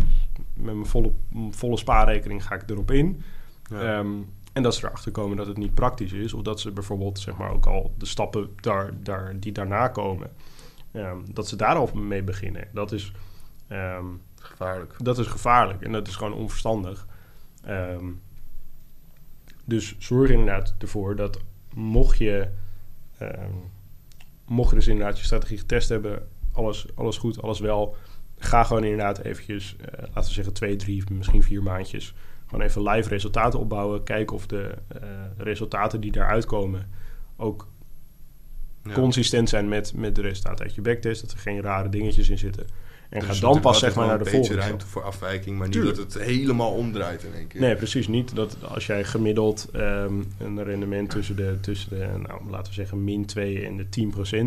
[0.55, 1.13] met mijn volle,
[1.51, 3.23] volle spaarrekening ga ik erop in.
[3.71, 3.99] Ja.
[3.99, 4.09] Ehm,
[4.53, 6.33] en dat ze erachter komen dat het niet praktisch is.
[6.33, 10.31] Of dat ze bijvoorbeeld zeg maar, ook al de stappen daar, daar, die daarna komen,
[10.93, 12.69] ehm, dat ze daar al mee beginnen.
[12.73, 13.13] Dat is,
[13.71, 14.07] ehm,
[14.41, 14.95] Gevaarlijk.
[14.99, 17.07] dat is gevaarlijk en dat is gewoon onverstandig.
[17.65, 18.05] Ehm,
[19.65, 21.41] dus zorg inderdaad ervoor dat
[21.75, 22.49] mocht je,
[23.19, 23.51] ehm,
[24.47, 27.97] mocht je dus inderdaad je strategie getest hebben, alles, alles goed, alles wel,
[28.39, 32.15] ga gewoon inderdaad eventjes, eh, laten we zeggen twee, drie, misschien vier maandjes,
[32.47, 34.03] gewoon even live resultaten opbouwen.
[34.03, 35.01] Kijken of de eh,
[35.37, 36.91] resultaten die daaruit komen
[37.37, 37.69] ook
[38.85, 38.93] Ja.
[38.93, 41.21] consistent zijn met, met de resultaten uit je backtest.
[41.21, 42.67] Dat er geen rare dingetjes in zitten.
[43.11, 45.03] En Er ga dan pas zeg maar naar de wel een volgende beetje ruimte voor
[45.03, 47.61] afwijking, maar niet dat het helemaal omdraait in één keer.
[47.61, 48.35] Nee, precies niet.
[48.35, 53.05] Dat als jij gemiddeld ehm, een rendement tussen de, tussen de nou, laten we zeggen,
[53.05, 53.87] min 2 en de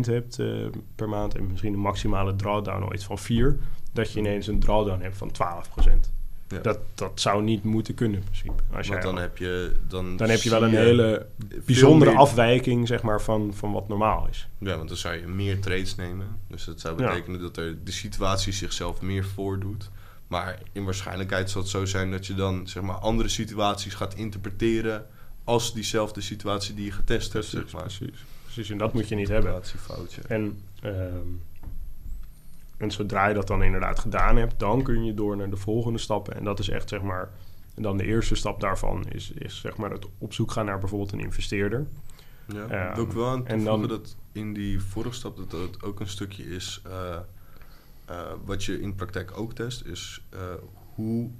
[0.00, 0.46] hebt eh,
[0.94, 1.34] per maand.
[1.34, 3.58] En misschien een maximale drawdown ooit van 4.
[3.92, 5.30] Dat je ineens een drawdown hebt van
[5.88, 6.14] 12%.
[6.54, 6.60] Ja.
[6.62, 8.52] Dat, dat zou niet moeten kunnen in principe.
[8.52, 11.26] Als Want jij dan heb je, dan dan heb je wel een hele
[11.66, 14.48] bijzondere meer- afwijking zeg maar, van, van wat normaal is.
[14.58, 16.26] Ja, want dan zou je meer trades nemen.
[16.48, 17.08] Dus dat zou Ja.
[17.08, 19.90] betekenen dat er de situatie zichzelf meer voordoet.
[20.26, 24.14] Maar in waarschijnlijkheid zal het zo zijn dat je dan zeg maar, andere situaties gaat
[24.14, 25.06] interpreteren
[25.44, 27.44] als diezelfde situatie die je getest hebt.
[27.44, 27.82] Zeg maar.
[27.82, 28.24] precies.
[28.44, 28.70] precies.
[28.70, 29.54] En dat moet je niet hebben.
[29.54, 30.20] Interpretatiefoutje.
[30.28, 31.26] En, ehm,
[32.76, 35.98] en zodra je dat dan inderdaad gedaan hebt, dan kun je door naar de volgende
[35.98, 36.34] stappen.
[36.34, 37.30] En dat is echt zeg maar.
[37.74, 40.78] En dan de eerste stap daarvan is, is zeg maar het op zoek gaan naar
[40.78, 41.86] bijvoorbeeld een investeerder.
[42.46, 45.82] Ja, Ehm, wil ik wel aan en dan- dat in die vorige stap dat het
[45.82, 46.82] ook een stukje is...
[46.86, 47.16] eh,
[48.04, 50.40] eh, wat je in praktijk ook test, is eh,
[50.94, 51.30] hoe...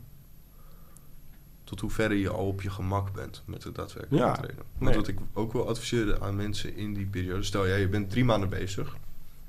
[1.64, 4.62] Tot hoeverre je al op je gemak bent met het daadwerkelijk Ja, trainen.
[4.72, 4.94] Want nee.
[4.94, 7.42] wat ik ook wil adviseren aan mensen in die periode...
[7.42, 8.96] Stel, jij je bent drie maanden bezig.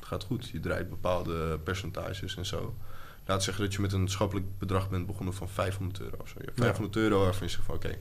[0.06, 0.50] Het gaat goed.
[0.50, 2.76] Je draait bepaalde percentages en zo.
[3.26, 6.36] Laat zeggen dat je met een schappelijk bedrag bent begonnen van 500 euro of zo.
[6.40, 6.64] Je hebt Ja.
[6.64, 7.76] 500 euro waarvan je zegt van...
[7.76, 7.98] Oké,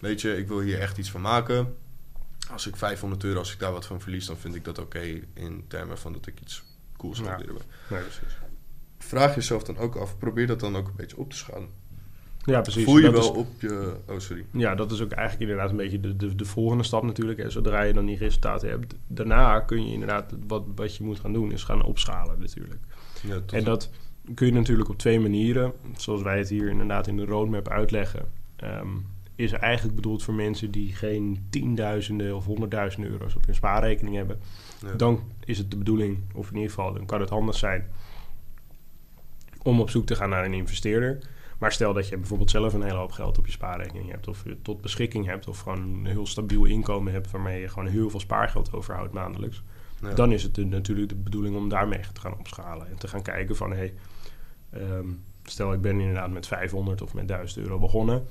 [0.00, 1.76] weet je, ik wil hier echt iets van maken
[2.50, 5.20] als ik 500 euro, als ik daar wat van verlies, dan vind ik dat oké
[5.34, 6.62] in termen van dat ik iets
[6.96, 7.36] cools ga Ja.
[7.36, 7.56] leren.
[7.90, 8.36] Nee, precies.
[8.98, 11.68] Vraag jezelf dan ook af, probeer dat dan ook een beetje op te schalen.
[12.44, 12.84] Ja, precies.
[12.84, 13.96] Voel je Dat wel is- op je...
[14.08, 14.44] Oh, sorry.
[14.50, 17.38] Ja, dat is ook eigenlijk inderdaad een beetje de, de, de volgende stap natuurlijk.
[17.38, 21.20] En zodra je dan die resultaten hebt, daarna kun je inderdaad, wat, wat je moet
[21.20, 22.80] gaan doen, is gaan opschalen natuurlijk.
[23.22, 23.90] Ja, tot- En dat
[24.34, 28.26] kun je natuurlijk op twee manieren, zoals wij het hier inderdaad in de roadmap uitleggen.
[28.56, 28.88] ehm,
[29.34, 34.38] is eigenlijk bedoeld voor mensen die geen tienduizenden of honderdduizenden euro's op hun spaarrekening hebben.
[34.86, 34.92] Ja.
[34.94, 37.86] Dan is het de bedoeling, of in ieder geval, dan kan het handig zijn
[39.62, 41.18] om op zoek te gaan naar een investeerder.
[41.58, 44.44] Maar stel dat je bijvoorbeeld zelf een hele hoop geld op je spaarrekening hebt, of
[44.44, 48.10] je tot beschikking hebt, of gewoon een heel stabiel inkomen hebt waarmee je gewoon heel
[48.10, 49.62] veel spaargeld overhoudt maandelijks.
[50.02, 50.12] Ja.
[50.14, 53.22] Dan is het de- natuurlijk de bedoeling om daarmee te gaan opschalen en te gaan
[53.22, 53.94] kijken van hé, hey,
[54.70, 55.06] ehm,
[55.44, 58.26] stel ik ben inderdaad met 500 of met 1000 euro begonnen.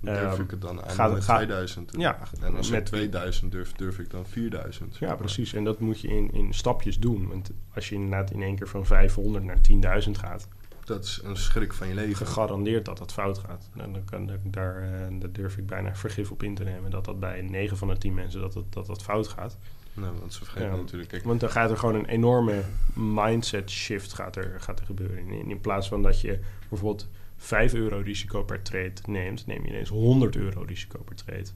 [0.00, 1.92] durf Ehm, ik het dan aan met gaat- 2000?
[1.96, 4.96] Ja, En als ik met- 2000 durf, durf ik dan 4000.
[4.96, 5.52] Ja, precies.
[5.52, 7.28] En dat moet je in, in stapjes doen.
[7.28, 10.48] Want als je inderdaad in één keer van 500 naar 10.000 gaat,
[10.84, 12.26] Dat is een schrik van je leven.
[12.26, 13.68] gegarandeerd dat dat fout gaat.
[13.76, 16.90] En dan kan, daar, eh, daar durf ik bijna vergif op in te nemen.
[16.90, 19.58] Dat dat bij 9 van de 10 mensen dat dat, dat, dat fout gaat.
[19.94, 20.76] Nou, want ze vergeten Ja.
[20.76, 21.10] natuurlijk.
[21.10, 22.62] Kijk, Want dan gaat er gewoon een enorme
[22.94, 25.18] mindset shift gaat er, gaat er gebeuren.
[25.18, 29.68] In, in plaats van dat je bijvoorbeeld 5 euro risico per trade neemt, neem je
[29.68, 31.46] ineens 100 euro risico per trade.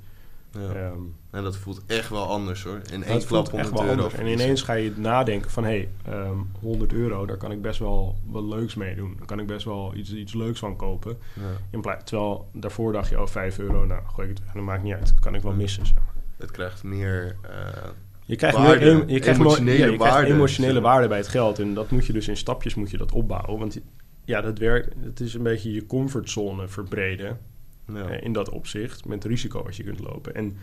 [0.60, 0.74] Ja.
[0.74, 0.98] Ehm,
[1.30, 2.80] en dat voelt echt wel anders hoor.
[2.92, 4.02] In één klap voelt echt 100 wel euro.
[4.02, 4.20] anders.
[4.20, 5.64] En ineens ga je nadenken van...
[5.64, 9.14] hé, hey, ehm, 100 euro, daar kan ik best wel wat leuks mee doen.
[9.18, 11.18] Daar kan ik best wel iets, iets leuks van kopen.
[11.72, 11.96] Ja.
[12.04, 14.54] Terwijl daarvoor dacht je, oh, 5 euro, nou, gooi ik het weg.
[14.54, 16.14] Dat maakt niet uit, kan ik wel missen, zeg maar.
[16.36, 17.36] Het krijgt meer...
[17.42, 17.50] eh,
[18.24, 21.18] Je krijgt, Waarde, meer, je krijgt mo- emotionele ja, je krijgt waarde, emotionele waarde bij
[21.18, 21.58] het geld.
[21.58, 23.58] En dat moet je dus in stapjes moet je dat opbouwen.
[23.58, 23.80] Want
[24.24, 24.94] ja, dat werkt.
[25.00, 27.38] Het is een beetje je comfortzone verbreden.
[27.92, 28.08] Ja.
[28.08, 29.04] eh, in dat opzicht.
[29.04, 30.34] Met het risico wat je kunt lopen.
[30.34, 30.56] En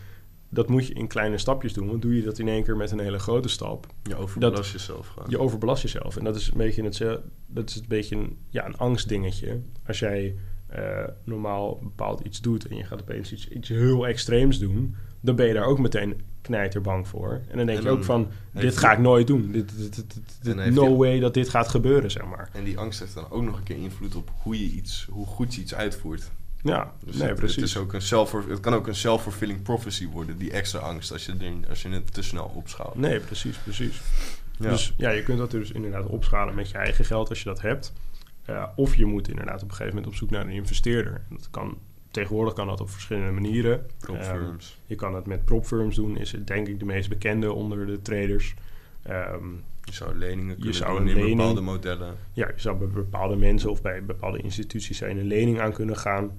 [0.48, 1.86] dat moet je in kleine stapjes doen.
[1.86, 3.86] Want doe je dat in één keer met een hele grote stap.
[4.02, 5.30] Je overbelast jezelf gewoon.
[5.30, 6.16] Je overbelast jezelf.
[6.16, 9.60] En dat is een beetje, het, dat is een, beetje een, ja, een angstdingetje.
[9.86, 14.58] Als jij eh, normaal bepaald iets doet en je gaat opeens iets, iets heel extreems
[14.58, 17.40] doen, dan ben je daar ook meteen knijterbang voor.
[17.48, 19.52] En dan denk En je ook van, dit ga ik nooit doen.
[19.52, 22.48] Dit, dit, dit, dit- no way dat dit gaat gebeuren, zeg maar.
[22.52, 25.26] En die angst heeft dan ook nog een keer invloed op hoe, je iets, hoe
[25.26, 26.30] goed je iets uitvoert.
[26.64, 27.56] Ja, Dus nee, het, precies.
[27.56, 31.12] Het, is ook een self het kan ook een self-fulfilling prophecy worden, die extra angst,
[31.12, 32.94] als je, als je het te snel opschaalt.
[32.94, 34.00] Nee, precies, precies.
[34.58, 34.70] Ja.
[34.70, 37.60] Dus ja, je kunt dat dus inderdaad opschalen met je eigen geld als je dat
[37.60, 37.92] hebt.
[38.44, 41.12] Eh, of je moet inderdaad op een gegeven moment op zoek naar een investeerder.
[41.30, 41.78] En Dat kan,
[42.10, 43.86] tegenwoordig kan dat op verschillende manieren.
[43.98, 44.78] Prop Ehm, firms.
[44.86, 48.02] je kan het met propfirms doen, is het denk ik de meest bekende onder de
[48.02, 48.54] traders.
[49.02, 49.48] Ehm,
[49.84, 52.14] Je zou leningen kunnen zou doen in lening- bepaalde modellen.
[52.32, 55.72] ja, je zou bij bepaalde mensen of bij bepaalde instituties zou je een lening aan
[55.72, 56.30] kunnen gaan.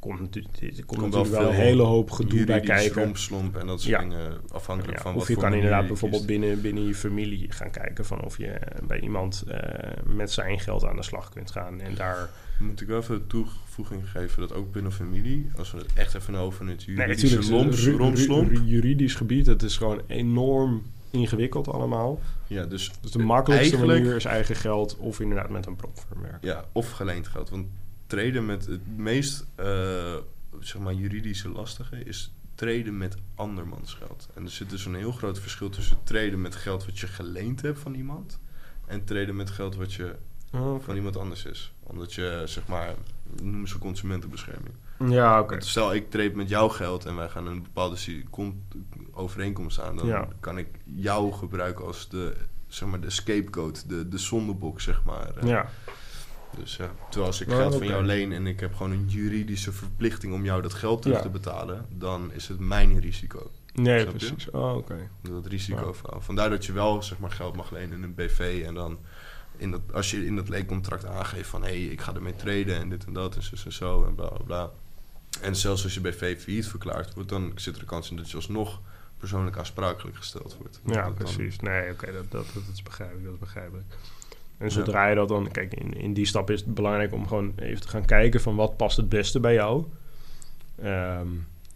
[0.00, 3.02] Er komt, natuurlijk- er komt natuurlijk wel een hele hoop gedoe bij kijken.
[3.02, 4.00] rompslomp en dat soort Ja.
[4.00, 6.94] dingen, afhankelijk Ja, van of wat je voor kan inderdaad je bijvoorbeeld binnen, binnen je
[6.94, 9.58] familie gaan kijken van of je bij iemand eh,
[10.06, 11.80] met zijn geld aan de slag kunt gaan.
[11.80, 12.30] En daar.
[12.58, 16.34] Moet ik wel even toevoeging geven dat ook binnen familie, als we het echt even
[16.34, 22.20] over het juridische juridisch gebied, het is gewoon enorm ingewikkeld allemaal.
[22.46, 26.48] Ja, dus, Dus de makkelijkste manier is eigen geld of inderdaad met een propfirm werken.
[26.48, 27.50] Ja, of geleend geld.
[27.50, 27.66] Want
[28.10, 30.14] treden met het meest eh,
[30.60, 34.28] zeg maar juridische lastige is treden met andermans geld.
[34.34, 37.62] En er zit dus een heel groot verschil tussen treden met geld wat je geleend
[37.62, 38.38] hebt van iemand
[38.86, 40.14] en treden met geld wat je
[40.52, 41.72] Oh, van iemand anders is.
[41.82, 42.94] Omdat je zeg maar
[43.42, 44.74] noemen ze consumentenbescherming.
[45.08, 45.60] Ja, oké.
[45.60, 47.96] Stel ik trade met jouw geld en wij gaan een bepaalde
[49.12, 50.28] overeenkomst aan, dan Ja.
[50.40, 52.36] kan ik jou gebruiken als de
[52.68, 55.36] zeg maar de scapegoat, de, de zondebok zeg maar.
[55.36, 55.48] eh.
[55.48, 55.70] Ja,
[56.58, 59.72] Dus ja, terwijl als ik geld van jou leen en ik heb gewoon een juridische
[59.72, 63.50] verplichting om jou dat geld terug te betalen, dan is het mijn risico.
[63.74, 64.50] nee, precies.
[64.50, 65.08] Oh, oké.
[65.22, 65.92] Dat risico Ja.
[65.92, 66.22] van.
[66.22, 68.98] Vandaar dat je wel zeg maar geld mag lenen in een BV en dan
[69.56, 72.76] in dat, als je in dat leencontract aangeeft van hé, hey, ik ga ermee traden
[72.76, 74.70] en dit en dat en zo en zo en bla bla bla.
[75.40, 78.30] En zelfs als je BV failliet verklaard wordt, dan zit er de kans in dat
[78.30, 78.80] je alsnog
[79.18, 80.80] persoonlijk aansprakelijk gesteld wordt.
[80.86, 81.58] Ja, dan- precies.
[81.60, 83.24] Nee, oké, dat, dat, dat is begrijpelijk.
[83.24, 83.86] Dat is begrijpelijk.
[84.60, 85.50] En zodra je dat dan...
[85.50, 88.40] Kijk, in, in die stap is het belangrijk om gewoon even te gaan kijken...
[88.40, 89.84] van wat past het beste bij jou.
[90.82, 91.26] Ehm,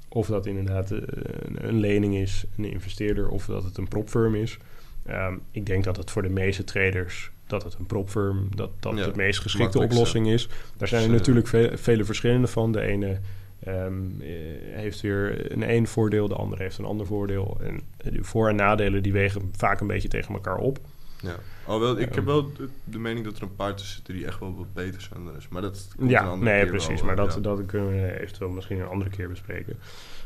[0.09, 3.28] of dat inderdaad eh, een, een lening is, een investeerder...
[3.28, 4.59] of dat het een propfirm is.
[5.07, 7.30] Ehm, ik denk dat het voor de meeste traders...
[7.47, 10.49] dat het een propfirm, dat dat Ja, de meest geschikte oplossing is.
[10.76, 12.72] Daar zijn er Dus, eh, natuurlijk ve- vele verschillende van.
[12.72, 13.18] De ene...
[13.64, 14.28] ehm, eh,
[14.74, 17.59] heeft weer een één voordeel, de andere heeft een ander voordeel.
[17.62, 17.80] En
[18.12, 20.78] de voor- en nadelen die wegen vaak een beetje tegen elkaar op.
[21.20, 21.37] Ja.
[21.67, 22.15] Alhoewel, ik Ja.
[22.15, 22.53] heb wel
[22.85, 25.37] de, mening dat er een paar tussen zitten die echt wel wat beter zijn dan
[25.37, 25.49] is.
[25.49, 26.97] Maar dat komt een Ja, andere nee, keer precies.
[26.97, 27.41] wel, maar dat, ja.
[27.41, 29.77] dat kunnen we eventueel misschien een andere keer bespreken.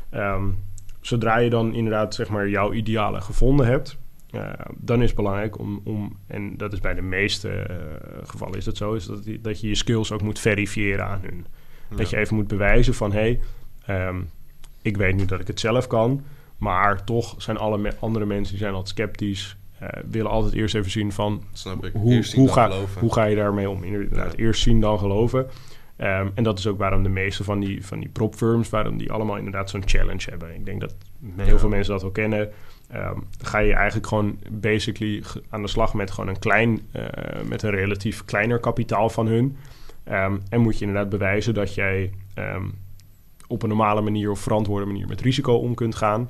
[0.09, 0.43] Ehm,
[1.01, 3.97] zodra je dan inderdaad zeg maar jouw idealen gevonden hebt,
[4.29, 7.75] eh, dan is het belangrijk om, om en dat is bij de meeste eh,
[8.23, 11.21] gevallen is dat zo, is dat, je- dat je je skills ook moet verifiëren aan
[11.21, 11.45] hun.
[11.95, 13.39] Dat je even moet bewijzen van hé, hey,
[14.07, 14.21] ehm,
[14.81, 16.23] ik weet nu dat ik het zelf kan,
[16.57, 19.57] maar toch zijn alle me- andere mensen die zijn altijd sceptisch,
[20.09, 21.93] willen altijd eerst even zien van Snap ik.
[21.93, 23.83] hoe, Eerst zien hoe, dan ga, hoe ga je daarmee om?
[23.83, 24.37] Inderdaad, Ja.
[24.37, 25.47] eerst zien dan geloven.
[25.97, 29.11] Ehm, en dat is ook waarom de meeste van die, van die propfirms, waarom die
[29.11, 30.55] allemaal inderdaad zo'n challenge hebben.
[30.55, 30.95] Ik denk dat
[31.35, 31.57] heel Ja.
[31.59, 32.49] veel mensen dat wel kennen.
[32.89, 37.03] Ehm, ga je eigenlijk gewoon basically aan de slag met gewoon een klein, eh,
[37.47, 39.57] met een relatief kleiner kapitaal van hun.
[40.03, 42.11] Ehm, en moet je inderdaad bewijzen dat jij
[43.47, 46.29] op een normale manier of verantwoorde manier met risico om kunt gaan.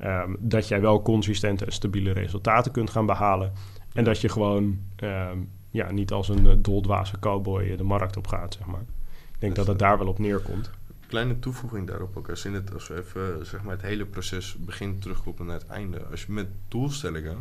[0.00, 3.52] Ehm, dat jij wel consistente en stabiele resultaten kunt gaan behalen.
[3.92, 5.38] En dat je gewoon ehm,
[5.70, 8.80] ja, niet als een uh, doldwaze cowboy eh, de markt op gaat, zeg maar.
[8.80, 10.70] Ik denk Dus, dat het eh, daar wel op neerkomt.
[11.06, 12.28] Kleine toevoeging daarop ook.
[12.28, 15.68] Als, in het, als we even zeg maar, het hele proces begint terugkoppelen naar het
[15.68, 16.04] einde.
[16.10, 17.36] Als je met doelstellingen,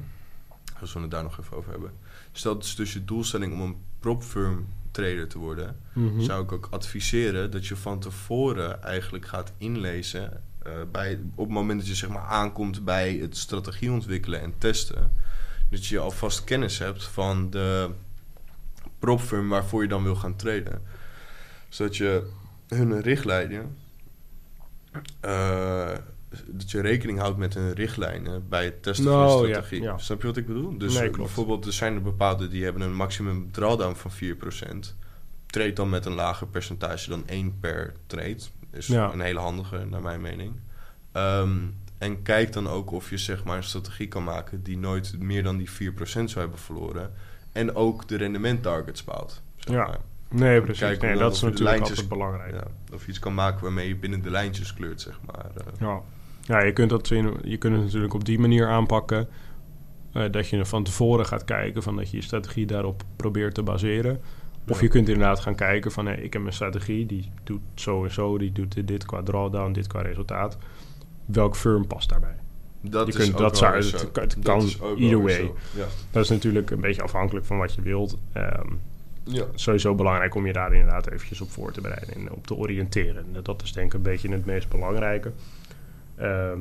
[0.82, 1.92] als we het daar nog even over hebben.
[2.32, 5.80] Stel het is dus je doelstelling om een propfirm trader te worden.
[5.94, 6.22] Mhm.
[6.22, 10.44] Zou ik ook adviseren dat je van tevoren eigenlijk gaat inlezen.
[10.64, 14.54] Eh, bij, op het moment dat je zeg maar aankomt bij het strategie ontwikkelen en
[14.58, 15.12] testen.
[15.70, 17.90] Dat je alvast kennis hebt van de
[19.00, 20.82] propfirm waarvoor je dan wil gaan traden.
[21.70, 22.30] Zodat je
[22.68, 23.78] hun richtlijnen.
[25.20, 25.92] eh,
[26.48, 29.82] dat je rekening houdt met hun richtlijnen bij het testen van Nou, je ja, strategie.
[29.82, 29.98] ja.
[29.98, 30.78] Snap je wat ik bedoel?
[30.78, 34.96] Dus Nee, bijvoorbeeld, er zijn er bepaalde die hebben een maximum drawdown van 4%.
[35.46, 38.38] Treed dan met een lager percentage dan 1 per trade.
[38.72, 39.14] Is Ja.
[39.14, 40.54] een hele handige, naar mijn mening.
[41.12, 41.58] Ehm,
[41.98, 45.44] en kijk dan ook of je zeg maar een strategie kan maken die nooit meer
[45.44, 47.14] dan die 4% zou hebben verloren.
[47.52, 49.42] En ook de rendementtargets behaalt.
[49.56, 49.98] Zeg Ja.
[50.30, 50.98] Nee, precies.
[51.00, 52.54] Nee, dat is natuurlijk lijntjes- altijd belangrijk.
[52.54, 52.64] Ja,
[52.94, 55.46] of je iets kan maken waarmee je binnen de lijntjes kleurt, zeg maar.
[55.56, 55.64] eh.
[55.80, 56.02] Ja,
[56.42, 59.28] ja je, kunt dat in, je kunt het natuurlijk op die manier aanpakken.
[60.14, 63.54] eh, dat je er van tevoren gaat kijken van dat je je strategie daarop probeert
[63.54, 64.22] te baseren.
[64.70, 68.04] Of je kunt inderdaad gaan kijken van hé, ik heb een strategie die doet zo
[68.04, 70.58] en zo, die doet dit, qua drawdown, dit qua resultaat.
[71.26, 72.36] Welk firm past daarbij?
[72.82, 75.36] Dat Je is kunt- dat zou- het kan- het Dat kan is either way.
[75.36, 75.56] zo.
[75.76, 75.86] Ja.
[76.12, 78.18] Dat is natuurlijk een beetje afhankelijk van wat je wilt.
[78.34, 78.68] Ehm,
[79.24, 79.46] Ja.
[79.56, 83.26] sowieso belangrijk om je daar inderdaad eventjes op voor te bereiden en op te oriënteren.
[83.34, 85.32] En Dat is denk ik een beetje het meest belangrijke.
[86.16, 86.60] Ehm,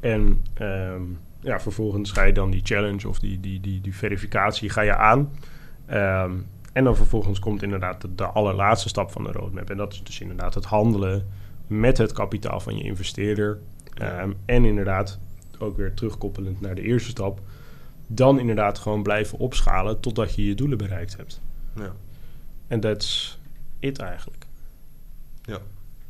[0.00, 1.02] en ehm,
[1.40, 4.96] ja, vervolgens ga je dan die challenge of die, die, die, die verificatie ga je
[4.96, 5.30] aan.
[5.88, 6.32] Ehm,
[6.72, 9.70] en dan vervolgens komt inderdaad de, de allerlaatste stap van de roadmap.
[9.70, 11.26] En dat is dus inderdaad het handelen
[11.66, 13.58] met het kapitaal van je investeerder.
[13.94, 15.18] Ehm, en inderdaad,
[15.58, 17.40] ook weer terugkoppelend naar de eerste stap,
[18.06, 21.40] dan inderdaad gewoon blijven opschalen totdat je je doelen bereikt hebt.
[21.74, 21.92] ja.
[22.66, 23.38] En that's
[23.78, 24.46] it eigenlijk.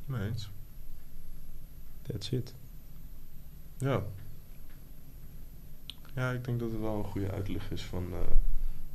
[0.08, 0.50] Nee eens.
[2.02, 2.54] That's it.
[3.78, 4.02] Ja.
[6.14, 8.18] Ja, ik denk dat het wel een goede uitleg is van eh,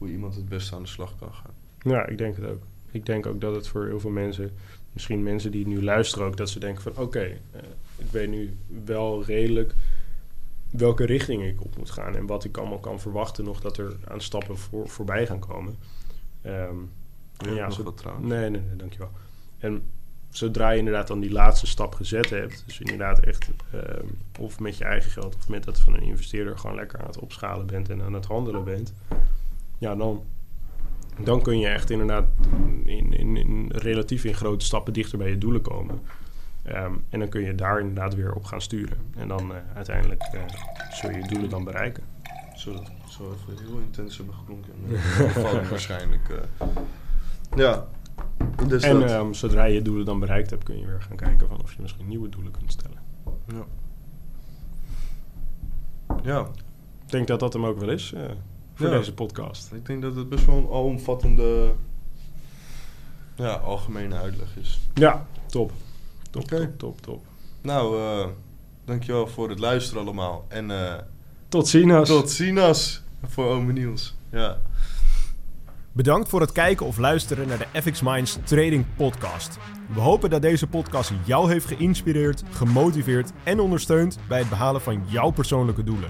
[0.04, 1.54] hoe iemand het beste aan de slag kan gaan.
[1.80, 2.62] Ja, ik denk het ook.
[2.92, 4.52] Ik denk ook dat het voor heel veel mensen,
[4.94, 7.62] misschien mensen die nu luisteren ook, dat ze denken van oké, eh,
[7.98, 9.74] ik weet nu wel redelijk
[10.72, 13.96] welke richting ik op moet gaan en wat ik allemaal kan verwachten nog dat er
[14.08, 15.76] aan stappen voor, voorbij gaan komen.
[16.42, 16.76] Ehm,
[17.38, 18.28] Ja, Ja, nog zo- wat trouwens.
[18.28, 19.12] Nee, nee, nee, dankjewel.
[19.58, 19.84] En
[20.30, 24.06] zodra je inderdaad dan die laatste stap gezet hebt, dus inderdaad echt ehm,
[24.40, 27.20] of met je eigen geld of met dat van een investeerder gewoon lekker aan het
[27.20, 28.94] opschalen bent en aan het handelen bent,
[29.84, 30.24] ja, dan,
[31.20, 32.26] dan kun je echt inderdaad
[32.86, 36.02] in, in, in relatief in grote stappen dichter bij je doelen komen.
[36.64, 38.98] Ehm, en dan kun je daar inderdaad weer op gaan sturen.
[39.16, 40.42] En dan eh, uiteindelijk eh,
[40.92, 42.04] zul je je doelen dan bereiken.
[42.56, 44.74] Zo, zo even heel intens hebben geklonken.
[45.44, 46.30] Vallen waarschijnlijk.
[46.30, 46.68] eh.
[47.56, 47.88] Ja.
[48.68, 51.48] Dus en ehm, zodra je je doelen dan bereikt hebt, kun je weer gaan kijken
[51.48, 52.98] van of je misschien nieuwe doelen kunt stellen.
[53.48, 53.66] ja.
[56.24, 56.48] ja.
[57.06, 58.14] Ik denk dat dat hem ook wel is
[58.74, 58.98] voor Ja.
[58.98, 59.72] deze podcast.
[59.74, 61.74] Ik denk dat het best wel een alomvattende,
[63.36, 64.80] ja, algemene uitleg is.
[64.94, 65.72] Ja, top.
[66.30, 66.58] Top, Oké.
[66.60, 67.26] top, top, top.
[67.62, 68.28] Nou, eh
[68.86, 70.46] dankjewel voor het luisteren allemaal.
[70.48, 70.94] En eh,
[71.48, 72.08] Tot ziens.
[72.10, 74.16] tot ziens voor Ome Niels.
[74.32, 74.58] Ja.
[75.92, 79.58] Bedankt voor het kijken of luisteren naar de FX Minds Trading Podcast.
[79.94, 85.04] We hopen dat deze podcast jou heeft geïnspireerd, gemotiveerd en ondersteund bij het behalen van
[85.08, 86.10] jouw persoonlijke doelen.